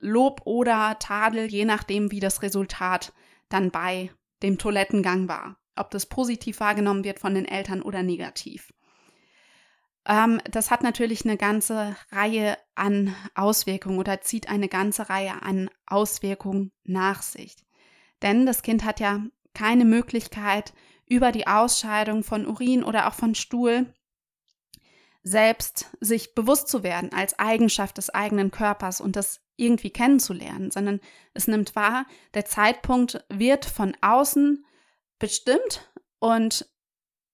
Lob 0.00 0.40
oder 0.44 0.98
Tadel, 0.98 1.46
je 1.46 1.66
nachdem, 1.66 2.10
wie 2.10 2.20
das 2.20 2.42
Resultat 2.42 3.12
dann 3.48 3.70
bei 3.70 4.10
dem 4.42 4.58
Toilettengang 4.58 5.28
war. 5.28 5.56
Ob 5.76 5.92
das 5.92 6.06
positiv 6.06 6.58
wahrgenommen 6.58 7.04
wird 7.04 7.20
von 7.20 7.36
den 7.36 7.44
Eltern 7.44 7.80
oder 7.80 8.02
negativ. 8.02 8.72
Ähm, 10.06 10.40
das 10.50 10.70
hat 10.70 10.82
natürlich 10.82 11.24
eine 11.24 11.36
ganze 11.36 11.96
Reihe 12.10 12.56
an 12.74 13.14
Auswirkungen 13.34 13.98
oder 13.98 14.20
zieht 14.20 14.48
eine 14.48 14.68
ganze 14.68 15.08
Reihe 15.08 15.42
an 15.42 15.70
Auswirkungen 15.86 16.72
nach 16.84 17.22
sich. 17.22 17.56
Denn 18.22 18.46
das 18.46 18.62
Kind 18.62 18.84
hat 18.84 19.00
ja 19.00 19.20
keine 19.54 19.84
Möglichkeit, 19.84 20.72
über 21.06 21.30
die 21.32 21.46
Ausscheidung 21.46 22.24
von 22.24 22.46
Urin 22.46 22.84
oder 22.84 23.08
auch 23.08 23.14
von 23.14 23.34
Stuhl 23.34 23.92
selbst 25.22 25.90
sich 26.00 26.34
bewusst 26.34 26.68
zu 26.68 26.82
werden 26.82 27.12
als 27.12 27.38
Eigenschaft 27.38 27.98
des 27.98 28.10
eigenen 28.10 28.50
Körpers 28.50 29.00
und 29.00 29.14
das 29.14 29.40
irgendwie 29.56 29.90
kennenzulernen, 29.90 30.70
sondern 30.70 31.00
es 31.34 31.46
nimmt 31.46 31.76
wahr, 31.76 32.06
der 32.34 32.44
Zeitpunkt 32.44 33.24
wird 33.28 33.64
von 33.64 33.96
außen 34.00 34.64
bestimmt 35.18 35.92
und 36.18 36.68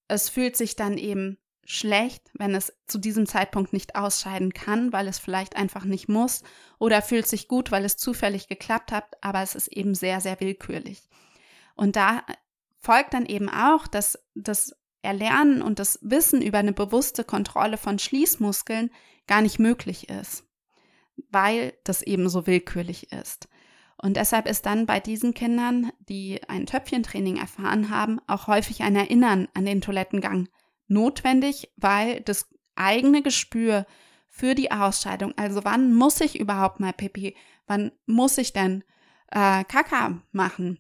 es 0.09 0.29
fühlt 0.29 0.57
sich 0.57 0.77
dann 0.77 0.99
eben 0.99 1.39
schlecht, 1.71 2.31
wenn 2.33 2.55
es 2.55 2.73
zu 2.87 2.97
diesem 2.97 3.27
Zeitpunkt 3.27 3.75
nicht 3.75 3.95
ausscheiden 3.95 4.55
kann, 4.55 4.91
weil 4.91 5.07
es 5.07 5.19
vielleicht 5.19 5.55
einfach 5.55 5.85
nicht 5.85 6.09
muss, 6.09 6.43
oder 6.79 7.03
fühlt 7.03 7.27
sich 7.27 7.47
gut, 7.47 7.71
weil 7.71 7.85
es 7.85 7.99
zufällig 7.99 8.49
geklappt 8.49 8.91
hat, 8.91 9.05
aber 9.21 9.43
es 9.43 9.55
ist 9.55 9.69
eben 9.69 9.95
sehr, 9.95 10.23
sehr 10.23 10.41
willkürlich. 10.41 11.11
Und 11.77 11.97
da 11.97 12.25
folgt 12.81 13.13
dann 13.13 13.27
eben 13.27 13.51
auch, 13.51 13.87
dass 13.87 14.19
das 14.35 14.75
Erlernen 15.03 15.61
und 15.61 15.79
das 15.79 15.99
Wissen 16.01 16.41
über 16.41 16.57
eine 16.57 16.73
bewusste 16.73 17.23
Kontrolle 17.23 17.77
von 17.77 17.99
Schließmuskeln 17.99 18.91
gar 19.27 19.43
nicht 19.43 19.59
möglich 19.59 20.09
ist, 20.09 20.45
weil 21.31 21.75
das 21.85 22.01
eben 22.01 22.31
so 22.31 22.47
willkürlich 22.47 23.13
ist. 23.13 23.47
Und 23.99 24.17
deshalb 24.17 24.49
ist 24.49 24.65
dann 24.65 24.87
bei 24.87 25.01
diesen 25.01 25.35
Kindern, 25.35 25.93
die 26.09 26.41
ein 26.49 26.65
Töpfchentraining 26.65 27.37
erfahren 27.37 27.91
haben, 27.91 28.21
auch 28.27 28.47
häufig 28.47 28.83
ein 28.83 28.97
Erinnern 28.97 29.49
an 29.53 29.67
den 29.67 29.83
Toilettengang 29.83 30.49
notwendig, 30.89 31.71
weil 31.77 32.21
das 32.21 32.49
eigene 32.75 33.23
Gespür 33.23 33.87
für 34.29 34.55
die 34.55 34.71
Ausscheidung, 34.71 35.33
also 35.37 35.65
wann 35.65 35.95
muss 35.95 36.21
ich 36.21 36.39
überhaupt 36.39 36.81
mal 36.81 36.93
Pipi, 36.93 37.37
wann 37.67 37.93
muss 38.07 38.39
ich 38.39 38.53
denn 38.53 38.85
äh, 39.31 39.65
Kaka 39.65 40.23
machen, 40.33 40.79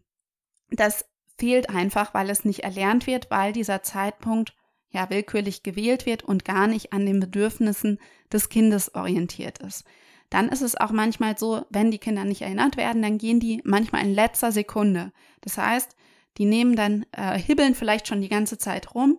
das 0.70 1.04
fehlt 1.36 1.70
einfach, 1.70 2.14
weil 2.14 2.30
es 2.30 2.44
nicht 2.44 2.60
erlernt 2.60 3.06
wird, 3.06 3.30
weil 3.30 3.52
dieser 3.52 3.82
Zeitpunkt 3.82 4.54
ja 4.90 5.10
willkürlich 5.10 5.62
gewählt 5.62 6.06
wird 6.06 6.22
und 6.22 6.44
gar 6.44 6.66
nicht 6.66 6.92
an 6.92 7.06
den 7.06 7.20
Bedürfnissen 7.20 7.98
des 8.32 8.48
Kindes 8.48 8.94
orientiert 8.94 9.58
ist. 9.58 9.84
Dann 10.30 10.48
ist 10.48 10.62
es 10.62 10.76
auch 10.76 10.90
manchmal 10.90 11.38
so, 11.38 11.64
wenn 11.70 11.90
die 11.90 11.98
Kinder 11.98 12.24
nicht 12.24 12.42
erinnert 12.42 12.76
werden, 12.76 13.02
dann 13.02 13.18
gehen 13.18 13.40
die 13.40 13.62
manchmal 13.64 14.04
in 14.04 14.14
letzter 14.14 14.52
Sekunde. 14.52 15.12
Das 15.40 15.56
heißt, 15.56 15.96
die 16.36 16.44
nehmen 16.44 16.76
dann, 16.76 17.06
äh, 17.12 17.38
hibbeln 17.38 17.74
vielleicht 17.74 18.08
schon 18.08 18.20
die 18.20 18.28
ganze 18.28 18.58
Zeit 18.58 18.94
rum 18.94 19.18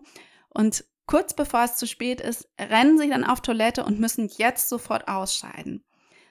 und 0.54 0.84
kurz 1.06 1.34
bevor 1.34 1.64
es 1.64 1.76
zu 1.76 1.86
spät 1.86 2.20
ist, 2.20 2.48
rennen 2.60 2.98
sie 2.98 3.08
dann 3.08 3.24
auf 3.24 3.40
Toilette 3.40 3.84
und 3.84 3.98
müssen 4.00 4.28
jetzt 4.36 4.68
sofort 4.68 5.08
ausscheiden. 5.08 5.84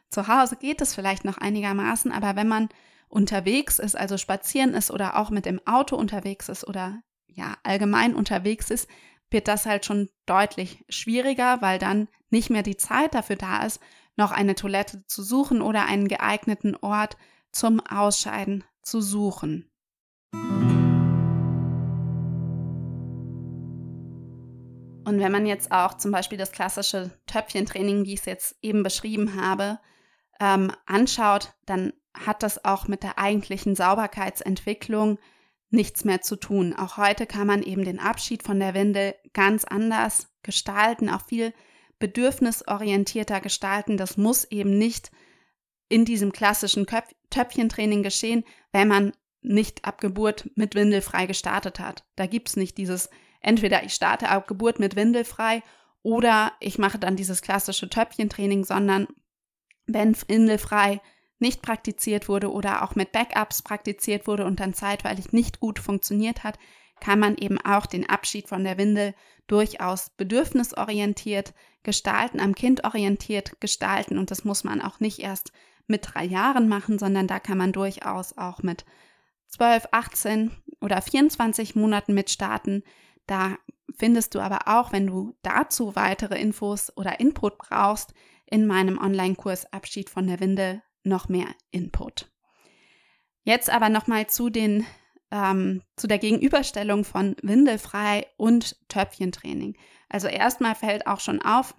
Zu 0.09 0.27
Hause 0.27 0.55
geht 0.55 0.81
es 0.81 0.95
vielleicht 0.95 1.25
noch 1.25 1.37
einigermaßen, 1.37 2.11
aber 2.11 2.35
wenn 2.35 2.47
man 2.47 2.69
unterwegs 3.09 3.79
ist, 3.79 3.95
also 3.95 4.17
spazieren 4.17 4.73
ist 4.73 4.91
oder 4.91 5.17
auch 5.17 5.29
mit 5.29 5.45
dem 5.45 5.59
Auto 5.65 5.95
unterwegs 5.95 6.49
ist 6.49 6.67
oder 6.67 7.01
ja, 7.27 7.55
allgemein 7.63 8.15
unterwegs 8.15 8.69
ist, 8.71 8.87
wird 9.31 9.47
das 9.47 9.65
halt 9.65 9.85
schon 9.85 10.09
deutlich 10.25 10.83
schwieriger, 10.89 11.61
weil 11.61 11.79
dann 11.79 12.07
nicht 12.29 12.49
mehr 12.49 12.63
die 12.63 12.77
Zeit 12.77 13.13
dafür 13.13 13.35
da 13.35 13.63
ist, 13.63 13.79
noch 14.15 14.31
eine 14.31 14.55
Toilette 14.55 15.05
zu 15.05 15.23
suchen 15.23 15.61
oder 15.61 15.85
einen 15.85 16.07
geeigneten 16.07 16.75
Ort 16.75 17.17
zum 17.51 17.79
Ausscheiden 17.79 18.63
zu 18.81 19.01
suchen. 19.01 19.69
Und 25.09 25.19
wenn 25.19 25.31
man 25.31 25.47
jetzt 25.47 25.71
auch 25.71 25.95
zum 25.95 26.11
Beispiel 26.11 26.37
das 26.37 26.51
klassische 26.51 27.09
Töpfchentraining, 27.25 28.05
wie 28.05 28.13
ich 28.13 28.19
es 28.19 28.25
jetzt 28.25 28.55
eben 28.61 28.83
beschrieben 28.83 29.41
habe, 29.41 29.79
ähm, 30.39 30.71
anschaut, 30.85 31.53
dann 31.65 31.93
hat 32.13 32.43
das 32.43 32.63
auch 32.63 32.87
mit 32.87 33.01
der 33.01 33.17
eigentlichen 33.17 33.75
Sauberkeitsentwicklung 33.75 35.17
nichts 35.71 36.05
mehr 36.05 36.21
zu 36.21 36.35
tun. 36.35 36.75
Auch 36.75 36.97
heute 36.97 37.25
kann 37.25 37.47
man 37.47 37.63
eben 37.63 37.85
den 37.85 37.99
Abschied 37.99 38.43
von 38.43 38.59
der 38.59 38.75
Windel 38.75 39.15
ganz 39.33 39.65
anders 39.65 40.27
gestalten, 40.43 41.09
auch 41.09 41.25
viel 41.25 41.55
bedürfnisorientierter 41.97 43.41
gestalten. 43.41 43.97
Das 43.97 44.15
muss 44.15 44.43
eben 44.45 44.77
nicht 44.77 45.09
in 45.87 46.05
diesem 46.05 46.31
klassischen 46.31 46.85
Töpfchentraining 47.31 48.03
geschehen, 48.03 48.43
wenn 48.71 48.87
man 48.87 49.13
nicht 49.41 49.85
ab 49.85 50.01
Geburt 50.01 50.51
mit 50.53 50.75
Windelfrei 50.75 51.25
gestartet 51.25 51.79
hat. 51.79 52.05
Da 52.15 52.27
gibt 52.27 52.49
es 52.49 52.57
nicht 52.57 52.77
dieses 52.77 53.09
entweder 53.39 53.83
ich 53.83 53.93
starte 53.93 54.29
ab 54.29 54.47
Geburt 54.47 54.79
mit 54.79 54.95
Windelfrei 54.95 55.63
oder 56.01 56.53
ich 56.59 56.77
mache 56.77 56.99
dann 56.99 57.15
dieses 57.15 57.41
klassische 57.41 57.89
Töpfchentraining, 57.89 58.63
sondern 58.63 59.07
wenn 59.85 60.15
Windelfrei 60.27 61.01
nicht 61.39 61.61
praktiziert 61.61 62.27
wurde 62.27 62.51
oder 62.51 62.83
auch 62.83 62.95
mit 62.95 63.11
Backups 63.11 63.61
praktiziert 63.61 64.27
wurde 64.27 64.45
und 64.45 64.59
dann 64.59 64.73
zeitweilig 64.73 65.31
nicht 65.31 65.59
gut 65.59 65.79
funktioniert 65.79 66.43
hat, 66.43 66.59
kann 66.99 67.19
man 67.19 67.37
eben 67.37 67.59
auch 67.61 67.85
den 67.85 68.09
Abschied 68.09 68.47
von 68.47 68.63
der 68.63 68.77
Windel 68.77 69.13
durchaus 69.47 70.09
bedürfnisorientiert 70.11 71.53
gestalten, 71.83 72.39
am 72.39 72.55
Kind 72.55 72.83
orientiert 72.83 73.59
gestalten. 73.61 74.17
Und 74.17 74.31
das 74.31 74.43
muss 74.43 74.63
man 74.63 74.81
auch 74.81 74.99
nicht 74.99 75.19
erst 75.19 75.53
mit 75.87 76.07
drei 76.13 76.25
Jahren 76.25 76.67
machen, 76.67 76.99
sondern 76.99 77.27
da 77.27 77.39
kann 77.39 77.57
man 77.57 77.71
durchaus 77.71 78.37
auch 78.37 78.61
mit 78.61 78.85
12, 79.47 79.87
18 79.91 80.51
oder 80.81 81.01
24 81.01 81.75
Monaten 81.75 82.13
mitstarten. 82.13 82.83
Da 83.29 83.57
findest 83.95 84.33
du 84.33 84.39
aber 84.39 84.61
auch, 84.65 84.91
wenn 84.91 85.05
du 85.05 85.35
dazu 85.43 85.95
weitere 85.95 86.39
Infos 86.41 86.91
oder 86.97 87.19
Input 87.19 87.59
brauchst, 87.59 88.15
in 88.47 88.65
meinem 88.65 88.97
Online-Kurs 88.97 89.71
Abschied 89.71 90.09
von 90.09 90.25
der 90.25 90.39
Winde 90.39 90.81
noch 91.03 91.29
mehr 91.29 91.45
Input. 91.69 92.31
Jetzt 93.43 93.69
aber 93.69 93.89
nochmal 93.89 94.25
zu 94.25 94.49
den 94.49 94.83
ähm, 95.29 95.83
zu 95.95 96.07
der 96.07 96.17
Gegenüberstellung 96.17 97.03
von 97.03 97.35
Windelfrei 97.43 98.25
und 98.35 98.75
Töpfchentraining. 98.89 99.77
Also 100.09 100.27
erstmal 100.27 100.73
fällt 100.73 101.05
auch 101.05 101.19
schon 101.19 101.39
auf, 101.39 101.75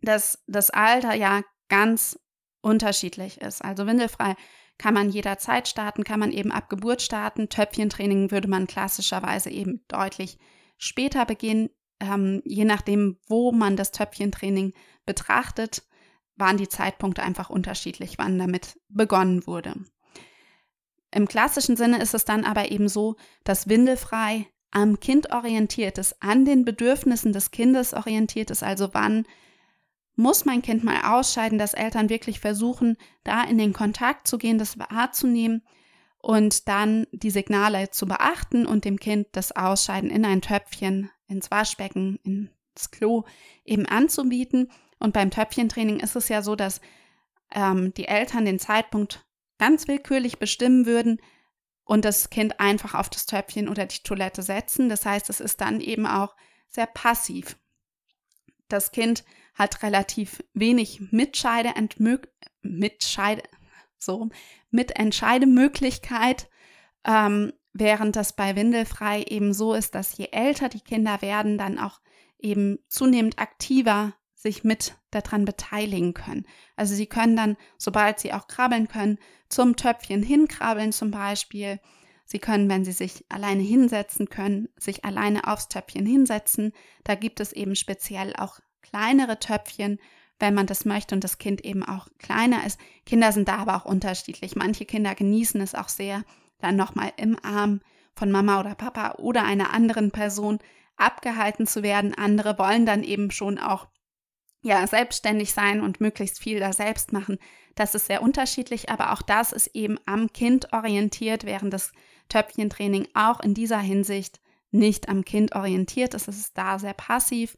dass 0.00 0.44
das 0.46 0.70
Alter 0.70 1.14
ja 1.14 1.42
ganz 1.68 2.20
unterschiedlich 2.60 3.40
ist. 3.40 3.64
Also 3.64 3.84
Windelfrei 3.84 4.36
kann 4.78 4.94
man 4.94 5.10
jederzeit 5.10 5.66
starten, 5.66 6.04
kann 6.04 6.20
man 6.20 6.30
eben 6.30 6.52
ab 6.52 6.68
Geburt 6.68 7.02
starten. 7.02 7.48
Töpfchentraining 7.48 8.30
würde 8.30 8.46
man 8.46 8.68
klassischerweise 8.68 9.50
eben 9.50 9.80
deutlich 9.88 10.38
später 10.78 11.26
beginnen, 11.26 11.68
ähm, 12.00 12.42
je 12.44 12.64
nachdem, 12.64 13.18
wo 13.28 13.52
man 13.52 13.76
das 13.76 13.92
Töpfchentraining 13.92 14.72
betrachtet, 15.04 15.82
waren 16.36 16.56
die 16.56 16.68
Zeitpunkte 16.68 17.22
einfach 17.22 17.50
unterschiedlich, 17.50 18.16
wann 18.16 18.38
damit 18.38 18.78
begonnen 18.88 19.46
wurde. 19.46 19.74
Im 21.10 21.26
klassischen 21.26 21.76
Sinne 21.76 22.00
ist 22.00 22.14
es 22.14 22.24
dann 22.24 22.44
aber 22.44 22.70
eben 22.70 22.88
so, 22.88 23.16
dass 23.44 23.68
Windelfrei 23.68 24.46
am 24.70 25.00
Kind 25.00 25.32
orientiert 25.32 25.98
ist, 25.98 26.22
an 26.22 26.44
den 26.44 26.64
Bedürfnissen 26.64 27.32
des 27.32 27.50
Kindes 27.50 27.94
orientiert 27.94 28.50
ist, 28.50 28.62
also 28.62 28.90
wann 28.92 29.26
muss 30.14 30.44
mein 30.44 30.62
Kind 30.62 30.82
mal 30.82 31.18
ausscheiden, 31.18 31.58
dass 31.58 31.74
Eltern 31.74 32.08
wirklich 32.08 32.40
versuchen, 32.40 32.96
da 33.22 33.44
in 33.44 33.56
den 33.56 33.72
Kontakt 33.72 34.26
zu 34.26 34.36
gehen, 34.36 34.58
das 34.58 34.78
wahrzunehmen 34.78 35.62
und 36.28 36.68
dann 36.68 37.06
die 37.10 37.30
Signale 37.30 37.88
zu 37.88 38.04
beachten 38.04 38.66
und 38.66 38.84
dem 38.84 39.00
Kind 39.00 39.28
das 39.32 39.56
Ausscheiden 39.56 40.10
in 40.10 40.26
ein 40.26 40.42
Töpfchen, 40.42 41.10
ins 41.26 41.50
Waschbecken, 41.50 42.18
ins 42.22 42.90
Klo 42.90 43.24
eben 43.64 43.86
anzubieten. 43.86 44.70
Und 44.98 45.14
beim 45.14 45.30
Töpfchentraining 45.30 46.00
ist 46.00 46.16
es 46.16 46.28
ja 46.28 46.42
so, 46.42 46.54
dass 46.54 46.82
ähm, 47.50 47.94
die 47.94 48.08
Eltern 48.08 48.44
den 48.44 48.58
Zeitpunkt 48.58 49.24
ganz 49.56 49.88
willkürlich 49.88 50.38
bestimmen 50.38 50.84
würden 50.84 51.18
und 51.84 52.04
das 52.04 52.28
Kind 52.28 52.60
einfach 52.60 52.92
auf 52.92 53.08
das 53.08 53.24
Töpfchen 53.24 53.66
oder 53.66 53.86
die 53.86 54.02
Toilette 54.02 54.42
setzen. 54.42 54.90
Das 54.90 55.06
heißt, 55.06 55.30
es 55.30 55.40
ist 55.40 55.62
dann 55.62 55.80
eben 55.80 56.06
auch 56.06 56.36
sehr 56.68 56.88
passiv. 56.88 57.56
Das 58.68 58.92
Kind 58.92 59.24
hat 59.54 59.82
relativ 59.82 60.44
wenig 60.52 61.00
Mitscheide, 61.10 61.72
Mitscheide, 62.60 63.44
so, 63.98 64.28
Mitentscheidemöglichkeit, 64.70 66.48
ähm, 67.04 67.52
während 67.72 68.16
das 68.16 68.34
bei 68.34 68.56
Windelfrei 68.56 69.22
eben 69.22 69.52
so 69.52 69.74
ist, 69.74 69.94
dass 69.94 70.16
je 70.16 70.28
älter 70.32 70.68
die 70.68 70.80
Kinder 70.80 71.22
werden, 71.22 71.58
dann 71.58 71.78
auch 71.78 72.00
eben 72.38 72.78
zunehmend 72.88 73.38
aktiver 73.38 74.14
sich 74.34 74.62
mit 74.62 74.96
daran 75.10 75.44
beteiligen 75.44 76.14
können. 76.14 76.46
Also 76.76 76.94
sie 76.94 77.06
können 77.06 77.36
dann, 77.36 77.56
sobald 77.76 78.20
sie 78.20 78.32
auch 78.32 78.46
krabbeln 78.46 78.86
können, 78.86 79.18
zum 79.48 79.76
Töpfchen 79.76 80.22
hinkrabbeln 80.22 80.92
zum 80.92 81.10
Beispiel. 81.10 81.80
Sie 82.24 82.38
können, 82.38 82.68
wenn 82.68 82.84
sie 82.84 82.92
sich 82.92 83.24
alleine 83.30 83.62
hinsetzen 83.62 84.28
können, 84.28 84.68
sich 84.76 85.04
alleine 85.04 85.46
aufs 85.48 85.68
Töpfchen 85.68 86.06
hinsetzen. 86.06 86.72
Da 87.02 87.14
gibt 87.14 87.40
es 87.40 87.52
eben 87.52 87.74
speziell 87.74 88.34
auch 88.36 88.60
kleinere 88.82 89.40
Töpfchen, 89.40 89.98
wenn 90.38 90.54
man 90.54 90.66
das 90.66 90.84
möchte 90.84 91.14
und 91.14 91.24
das 91.24 91.38
Kind 91.38 91.64
eben 91.64 91.82
auch 91.82 92.08
kleiner 92.18 92.64
ist. 92.64 92.78
Kinder 93.06 93.32
sind 93.32 93.48
da 93.48 93.56
aber 93.56 93.76
auch 93.76 93.84
unterschiedlich. 93.84 94.56
Manche 94.56 94.84
Kinder 94.84 95.14
genießen 95.14 95.60
es 95.60 95.74
auch 95.74 95.88
sehr, 95.88 96.24
dann 96.60 96.76
nochmal 96.76 97.12
im 97.16 97.36
Arm 97.44 97.80
von 98.14 98.30
Mama 98.30 98.60
oder 98.60 98.74
Papa 98.74 99.16
oder 99.18 99.44
einer 99.44 99.72
anderen 99.72 100.10
Person 100.10 100.58
abgehalten 100.96 101.66
zu 101.66 101.82
werden. 101.82 102.14
Andere 102.14 102.58
wollen 102.58 102.86
dann 102.86 103.02
eben 103.04 103.30
schon 103.30 103.58
auch 103.58 103.86
ja, 104.62 104.86
selbstständig 104.86 105.52
sein 105.52 105.80
und 105.80 106.00
möglichst 106.00 106.40
viel 106.40 106.60
da 106.60 106.72
selbst 106.72 107.12
machen. 107.12 107.38
Das 107.74 107.94
ist 107.94 108.06
sehr 108.06 108.22
unterschiedlich, 108.22 108.90
aber 108.90 109.12
auch 109.12 109.22
das 109.22 109.52
ist 109.52 109.68
eben 109.68 109.98
am 110.04 110.32
Kind 110.32 110.72
orientiert, 110.72 111.44
während 111.44 111.72
das 111.72 111.92
Töpfchentraining 112.28 113.06
auch 113.14 113.40
in 113.40 113.54
dieser 113.54 113.78
Hinsicht 113.78 114.40
nicht 114.70 115.08
am 115.08 115.24
Kind 115.24 115.54
orientiert 115.54 116.14
ist. 116.14 116.28
Es 116.28 116.38
ist 116.38 116.58
da 116.58 116.78
sehr 116.78 116.92
passiv 116.92 117.56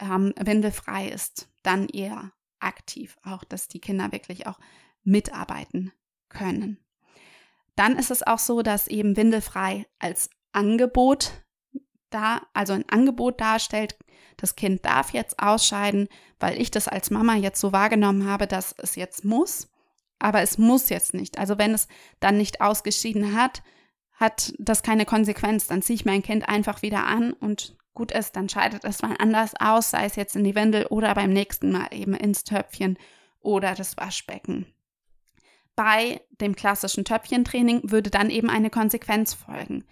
ähm, 0.00 0.32
windelfrei 0.38 1.08
ist, 1.08 1.47
dann 1.62 1.88
eher 1.88 2.32
aktiv, 2.60 3.16
auch 3.22 3.44
dass 3.44 3.68
die 3.68 3.80
Kinder 3.80 4.12
wirklich 4.12 4.46
auch 4.46 4.58
mitarbeiten 5.04 5.92
können. 6.28 6.78
Dann 7.76 7.96
ist 7.96 8.10
es 8.10 8.26
auch 8.26 8.38
so, 8.38 8.62
dass 8.62 8.88
eben 8.88 9.16
windelfrei 9.16 9.86
als 9.98 10.30
Angebot 10.52 11.44
da, 12.10 12.42
also 12.52 12.72
ein 12.72 12.88
Angebot 12.88 13.40
darstellt, 13.40 13.96
das 14.36 14.56
Kind 14.56 14.84
darf 14.84 15.12
jetzt 15.12 15.38
ausscheiden, 15.38 16.08
weil 16.38 16.60
ich 16.60 16.70
das 16.70 16.88
als 16.88 17.10
Mama 17.10 17.34
jetzt 17.36 17.60
so 17.60 17.72
wahrgenommen 17.72 18.26
habe, 18.26 18.46
dass 18.46 18.74
es 18.78 18.96
jetzt 18.96 19.24
muss, 19.24 19.68
aber 20.18 20.40
es 20.42 20.58
muss 20.58 20.88
jetzt 20.88 21.14
nicht. 21.14 21.38
Also 21.38 21.58
wenn 21.58 21.74
es 21.74 21.88
dann 22.20 22.38
nicht 22.38 22.60
ausgeschieden 22.60 23.36
hat, 23.36 23.62
hat 24.14 24.52
das 24.58 24.82
keine 24.82 25.04
Konsequenz. 25.04 25.66
Dann 25.68 25.82
ziehe 25.82 25.94
ich 25.94 26.04
mein 26.04 26.22
Kind 26.22 26.48
einfach 26.48 26.82
wieder 26.82 27.06
an 27.06 27.32
und 27.32 27.76
gut 27.98 28.12
ist, 28.12 28.36
dann 28.36 28.48
scheidet 28.48 28.84
es 28.84 29.02
mal 29.02 29.16
anders 29.18 29.54
aus, 29.60 29.90
sei 29.90 30.04
es 30.04 30.16
jetzt 30.16 30.36
in 30.36 30.44
die 30.44 30.54
Windel 30.54 30.86
oder 30.86 31.14
beim 31.14 31.30
nächsten 31.30 31.72
Mal 31.72 31.88
eben 31.90 32.14
ins 32.14 32.44
Töpfchen 32.44 32.96
oder 33.40 33.74
das 33.74 33.96
Waschbecken. 33.96 34.66
Bei 35.74 36.20
dem 36.40 36.54
klassischen 36.54 37.04
Töpfchentraining 37.04 37.90
würde 37.90 38.10
dann 38.10 38.30
eben 38.30 38.50
eine 38.50 38.70
Konsequenz 38.70 39.34
folgen. 39.34 39.84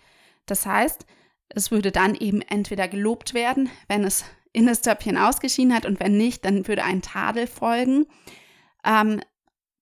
Das 0.47 0.65
heißt, 0.65 1.05
es 1.49 1.71
würde 1.71 1.91
dann 1.91 2.15
eben 2.15 2.43
entweder 2.43 2.89
gelobt 2.89 3.35
werden, 3.35 3.69
wenn 3.89 4.05
es 4.05 4.25
in 4.53 4.67
das 4.67 4.83
Töpfchen 4.83 5.19
ausgeschieden 5.19 5.75
hat 5.75 5.85
und 5.85 6.01
wenn 6.01 6.17
nicht, 6.17 6.45
dann 6.45 6.67
würde 6.67 6.85
ein 6.85 7.03
Tadel 7.03 7.47
folgen. 7.47 8.07
Ähm, 8.85 9.21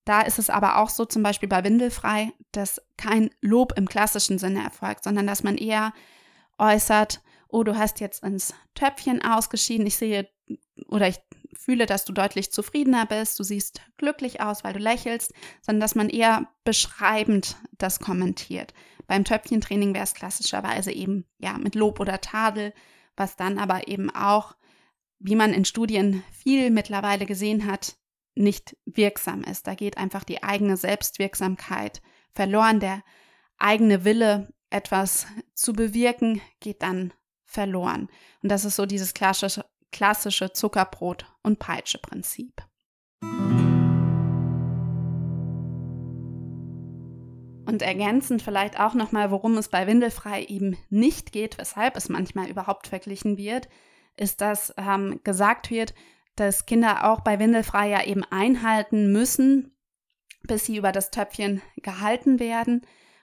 da 0.06 0.22
ist 0.22 0.38
es 0.38 0.50
aber 0.50 0.78
auch 0.78 0.88
so, 0.88 1.04
zum 1.04 1.22
Beispiel 1.22 1.48
bei 1.48 1.62
Windelfrei, 1.62 2.32
dass 2.52 2.80
kein 2.96 3.30
Lob 3.40 3.74
im 3.76 3.86
klassischen 3.88 4.38
Sinne 4.38 4.64
erfolgt, 4.64 5.04
sondern 5.04 5.26
dass 5.26 5.42
man 5.42 5.56
eher 5.56 5.92
äußert, 6.58 7.20
oh, 7.54 7.62
du 7.62 7.78
hast 7.78 8.00
jetzt 8.00 8.24
ins 8.24 8.52
Töpfchen 8.74 9.22
ausgeschieden, 9.24 9.86
ich 9.86 9.94
sehe 9.94 10.28
oder 10.88 11.06
ich 11.06 11.20
fühle, 11.56 11.86
dass 11.86 12.04
du 12.04 12.12
deutlich 12.12 12.50
zufriedener 12.50 13.06
bist, 13.06 13.38
du 13.38 13.44
siehst 13.44 13.80
glücklich 13.96 14.40
aus, 14.40 14.64
weil 14.64 14.72
du 14.72 14.80
lächelst, 14.80 15.32
sondern 15.62 15.80
dass 15.80 15.94
man 15.94 16.08
eher 16.08 16.48
beschreibend 16.64 17.56
das 17.78 18.00
kommentiert. 18.00 18.74
Beim 19.06 19.24
Töpfchentraining 19.24 19.94
wäre 19.94 20.02
es 20.02 20.14
klassischerweise 20.14 20.90
eben 20.90 21.26
ja 21.38 21.56
mit 21.56 21.76
Lob 21.76 22.00
oder 22.00 22.20
Tadel, 22.20 22.74
was 23.16 23.36
dann 23.36 23.60
aber 23.60 23.86
eben 23.86 24.10
auch, 24.10 24.56
wie 25.20 25.36
man 25.36 25.52
in 25.52 25.64
Studien 25.64 26.24
viel 26.32 26.70
mittlerweile 26.70 27.24
gesehen 27.24 27.70
hat, 27.70 27.94
nicht 28.34 28.76
wirksam 28.84 29.44
ist. 29.44 29.68
Da 29.68 29.76
geht 29.76 29.96
einfach 29.96 30.24
die 30.24 30.42
eigene 30.42 30.76
Selbstwirksamkeit 30.76 32.02
verloren, 32.32 32.80
der 32.80 33.04
eigene 33.58 34.04
Wille, 34.04 34.52
etwas 34.70 35.28
zu 35.54 35.72
bewirken, 35.72 36.40
geht 36.58 36.82
dann 36.82 37.12
verloren. 37.54 38.08
Und 38.42 38.50
das 38.50 38.64
ist 38.64 38.76
so 38.76 38.84
dieses 38.84 39.14
klassische, 39.14 39.64
klassische 39.90 40.46
Zuckerbrot- 40.52 41.24
und 41.42 41.58
Peitsche-Prinzip. 41.58 42.62
Und 47.66 47.80
ergänzend 47.80 48.42
vielleicht 48.42 48.78
auch 48.78 48.94
nochmal, 48.94 49.30
worum 49.30 49.56
es 49.56 49.68
bei 49.68 49.86
Windelfrei 49.86 50.44
eben 50.44 50.76
nicht 50.90 51.32
geht, 51.32 51.56
weshalb 51.58 51.96
es 51.96 52.08
manchmal 52.08 52.48
überhaupt 52.48 52.88
verglichen 52.88 53.38
wird, 53.38 53.68
ist, 54.16 54.40
dass 54.40 54.74
ähm, 54.76 55.20
gesagt 55.24 55.70
wird, 55.70 55.94
dass 56.36 56.66
Kinder 56.66 57.10
auch 57.10 57.20
bei 57.20 57.38
Windelfrei 57.38 57.88
ja 57.88 58.04
eben 58.04 58.24
einhalten 58.24 59.12
müssen, 59.12 59.76
bis 60.42 60.66
sie 60.66 60.76
über 60.76 60.92
das 60.92 61.10
Töpfchen 61.10 61.62
gehalten 61.76 62.38
werden. 62.38 62.82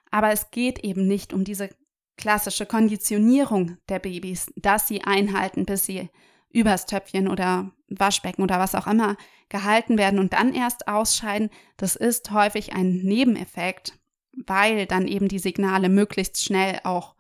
Aber 0.10 0.32
es 0.32 0.52
geht 0.52 0.80
eben 0.80 1.08
nicht 1.08 1.34
um 1.34 1.44
diese 1.44 1.70
klassische 2.17 2.65
Konditionierung 2.65 3.78
der 3.89 4.00
Babys, 4.00 4.52
dass 4.56 4.88
sie 4.88 5.04
einhalten, 5.04 5.65
bis 5.65 5.86
sie 5.86 6.10
übers 6.50 6.86
Töpfchen 6.86 7.28
oder 7.28 7.71
Waschbecken 7.88 8.43
oder 8.43 8.60
was 8.60 8.76
auch 8.76 8.88
immer 8.88 9.15
gehalten 9.50 9.97
werden 9.97 10.19
und 10.19 10.34
dann 10.34 10.54
erst 10.54 10.88
ausscheiden, 10.88 11.50
das 11.78 11.95
ist 11.95 12.32
häufig 12.32 12.74
ein 12.74 13.02
Nebeneffekt, 13.04 14.00
weil 14.45 14.86
dann 14.86 15.08
eben 15.08 15.28
die 15.28 15.39
Signale 15.39 15.89
möglichst 15.89 16.43
schnell 16.43 16.80
auch 16.84 17.15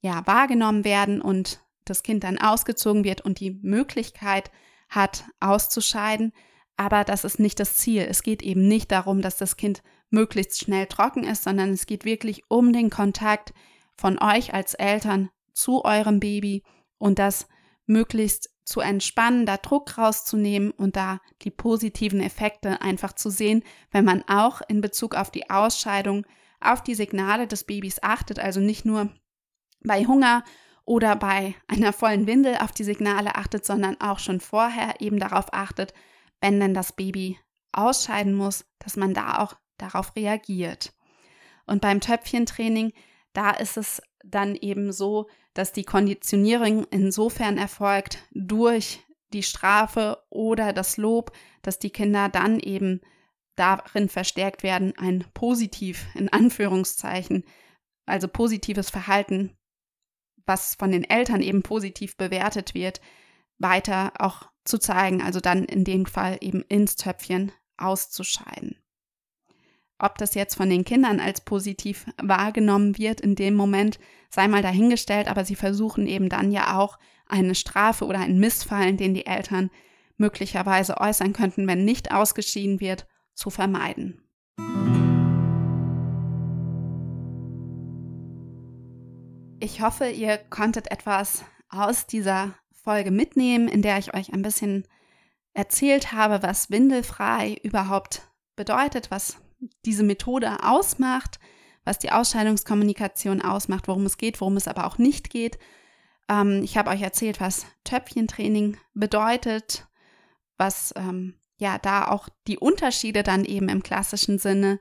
ja 0.00 0.26
wahrgenommen 0.26 0.84
werden 0.84 1.20
und 1.20 1.60
das 1.84 2.02
Kind 2.02 2.24
dann 2.24 2.38
ausgezogen 2.38 3.04
wird 3.04 3.22
und 3.22 3.40
die 3.40 3.58
Möglichkeit 3.62 4.50
hat 4.88 5.24
auszuscheiden, 5.40 6.32
aber 6.76 7.04
das 7.04 7.24
ist 7.24 7.38
nicht 7.38 7.60
das 7.60 7.76
Ziel. 7.76 8.06
Es 8.08 8.22
geht 8.22 8.42
eben 8.42 8.66
nicht 8.66 8.90
darum, 8.92 9.22
dass 9.22 9.36
das 9.36 9.56
Kind 9.56 9.82
möglichst 10.10 10.58
schnell 10.58 10.86
trocken 10.86 11.24
ist, 11.24 11.44
sondern 11.44 11.70
es 11.70 11.86
geht 11.86 12.04
wirklich 12.04 12.44
um 12.48 12.72
den 12.72 12.90
Kontakt 12.90 13.52
von 14.02 14.20
euch 14.20 14.52
als 14.52 14.74
Eltern 14.74 15.30
zu 15.52 15.84
eurem 15.84 16.18
Baby 16.18 16.64
und 16.98 17.20
das 17.20 17.46
möglichst 17.86 18.50
zu 18.64 18.80
entspannen, 18.80 19.46
da 19.46 19.56
Druck 19.58 19.96
rauszunehmen 19.96 20.72
und 20.72 20.96
da 20.96 21.20
die 21.42 21.52
positiven 21.52 22.20
Effekte 22.20 22.80
einfach 22.80 23.12
zu 23.12 23.30
sehen, 23.30 23.62
wenn 23.92 24.04
man 24.04 24.24
auch 24.26 24.60
in 24.66 24.80
Bezug 24.80 25.14
auf 25.14 25.30
die 25.30 25.50
Ausscheidung 25.50 26.26
auf 26.60 26.82
die 26.82 26.96
Signale 26.96 27.46
des 27.46 27.62
Babys 27.62 28.02
achtet, 28.02 28.40
also 28.40 28.58
nicht 28.58 28.84
nur 28.84 29.08
bei 29.84 30.04
Hunger 30.04 30.42
oder 30.84 31.14
bei 31.14 31.54
einer 31.68 31.92
vollen 31.92 32.26
Windel 32.26 32.56
auf 32.56 32.72
die 32.72 32.84
Signale 32.84 33.36
achtet, 33.36 33.64
sondern 33.64 34.00
auch 34.00 34.18
schon 34.18 34.40
vorher 34.40 35.00
eben 35.00 35.20
darauf 35.20 35.54
achtet, 35.54 35.94
wenn 36.40 36.58
denn 36.58 36.74
das 36.74 36.92
Baby 36.92 37.38
ausscheiden 37.70 38.34
muss, 38.34 38.64
dass 38.80 38.96
man 38.96 39.14
da 39.14 39.38
auch 39.38 39.54
darauf 39.78 40.16
reagiert. 40.16 40.92
Und 41.66 41.80
beim 41.80 42.00
Töpfchentraining 42.00 42.92
da 43.32 43.50
ist 43.50 43.76
es 43.76 44.02
dann 44.24 44.54
eben 44.56 44.92
so, 44.92 45.28
dass 45.54 45.72
die 45.72 45.84
Konditionierung 45.84 46.84
insofern 46.90 47.58
erfolgt 47.58 48.18
durch 48.32 49.00
die 49.32 49.42
Strafe 49.42 50.22
oder 50.30 50.72
das 50.72 50.96
Lob, 50.96 51.32
dass 51.62 51.78
die 51.78 51.90
Kinder 51.90 52.28
dann 52.28 52.60
eben 52.60 53.00
darin 53.56 54.08
verstärkt 54.08 54.62
werden, 54.62 54.96
ein 54.96 55.24
positiv 55.34 56.06
in 56.14 56.28
Anführungszeichen, 56.28 57.44
also 58.06 58.28
positives 58.28 58.90
Verhalten, 58.90 59.56
was 60.46 60.74
von 60.74 60.90
den 60.90 61.04
Eltern 61.04 61.42
eben 61.42 61.62
positiv 61.62 62.16
bewertet 62.16 62.74
wird, 62.74 63.00
weiter 63.58 64.12
auch 64.18 64.50
zu 64.64 64.78
zeigen, 64.78 65.22
also 65.22 65.40
dann 65.40 65.64
in 65.64 65.84
dem 65.84 66.06
Fall 66.06 66.38
eben 66.40 66.62
ins 66.62 66.96
Töpfchen 66.96 67.52
auszuscheiden. 67.76 68.81
Ob 70.02 70.18
das 70.18 70.34
jetzt 70.34 70.56
von 70.56 70.68
den 70.68 70.84
Kindern 70.84 71.20
als 71.20 71.40
positiv 71.40 72.06
wahrgenommen 72.20 72.98
wird 72.98 73.20
in 73.20 73.36
dem 73.36 73.54
Moment, 73.54 73.98
sei 74.30 74.48
mal 74.48 74.62
dahingestellt, 74.62 75.28
aber 75.28 75.44
sie 75.44 75.54
versuchen 75.54 76.06
eben 76.06 76.28
dann 76.28 76.50
ja 76.50 76.78
auch 76.78 76.98
eine 77.26 77.54
Strafe 77.54 78.04
oder 78.04 78.18
einen 78.18 78.40
Missfallen, 78.40 78.96
den 78.96 79.14
die 79.14 79.26
Eltern 79.26 79.70
möglicherweise 80.16 81.00
äußern 81.00 81.32
könnten, 81.32 81.66
wenn 81.66 81.84
nicht 81.84 82.12
ausgeschieden 82.12 82.80
wird, 82.80 83.06
zu 83.34 83.48
vermeiden. 83.48 84.20
Ich 89.60 89.80
hoffe, 89.80 90.08
ihr 90.08 90.38
konntet 90.38 90.90
etwas 90.90 91.44
aus 91.68 92.06
dieser 92.06 92.54
Folge 92.72 93.12
mitnehmen, 93.12 93.68
in 93.68 93.80
der 93.80 93.98
ich 93.98 94.12
euch 94.12 94.32
ein 94.32 94.42
bisschen 94.42 94.84
erzählt 95.54 96.12
habe, 96.12 96.42
was 96.42 96.70
windelfrei 96.70 97.56
überhaupt 97.62 98.28
bedeutet, 98.56 99.10
was 99.10 99.36
diese 99.84 100.02
Methode 100.02 100.64
ausmacht, 100.64 101.38
was 101.84 101.98
die 101.98 102.12
Ausscheidungskommunikation 102.12 103.42
ausmacht, 103.42 103.88
worum 103.88 104.06
es 104.06 104.16
geht, 104.16 104.40
worum 104.40 104.56
es 104.56 104.68
aber 104.68 104.86
auch 104.86 104.98
nicht 104.98 105.30
geht. 105.30 105.58
Ähm, 106.28 106.62
ich 106.62 106.76
habe 106.76 106.90
euch 106.90 107.02
erzählt, 107.02 107.40
was 107.40 107.66
Töpfchentraining 107.84 108.76
bedeutet, 108.94 109.86
was 110.56 110.94
ähm, 110.96 111.34
ja 111.56 111.78
da 111.78 112.08
auch 112.08 112.28
die 112.46 112.58
Unterschiede 112.58 113.22
dann 113.22 113.44
eben 113.44 113.68
im 113.68 113.82
klassischen 113.82 114.38
Sinne 114.38 114.78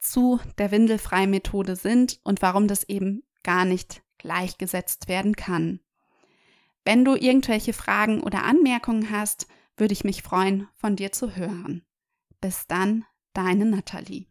zu 0.00 0.40
der 0.58 0.70
Windelfrei-Methode 0.70 1.76
sind 1.76 2.20
und 2.24 2.42
warum 2.42 2.68
das 2.68 2.84
eben 2.84 3.22
gar 3.42 3.64
nicht 3.64 4.02
gleichgesetzt 4.18 5.08
werden 5.08 5.36
kann. 5.36 5.80
Wenn 6.84 7.04
du 7.04 7.14
irgendwelche 7.14 7.72
Fragen 7.72 8.22
oder 8.22 8.44
Anmerkungen 8.44 9.10
hast, 9.10 9.46
würde 9.76 9.92
ich 9.92 10.04
mich 10.04 10.22
freuen, 10.22 10.68
von 10.76 10.96
dir 10.96 11.12
zu 11.12 11.36
hören. 11.36 11.84
Bis 12.40 12.66
dann, 12.66 13.04
deine 13.32 13.66
Nathalie. 13.66 14.29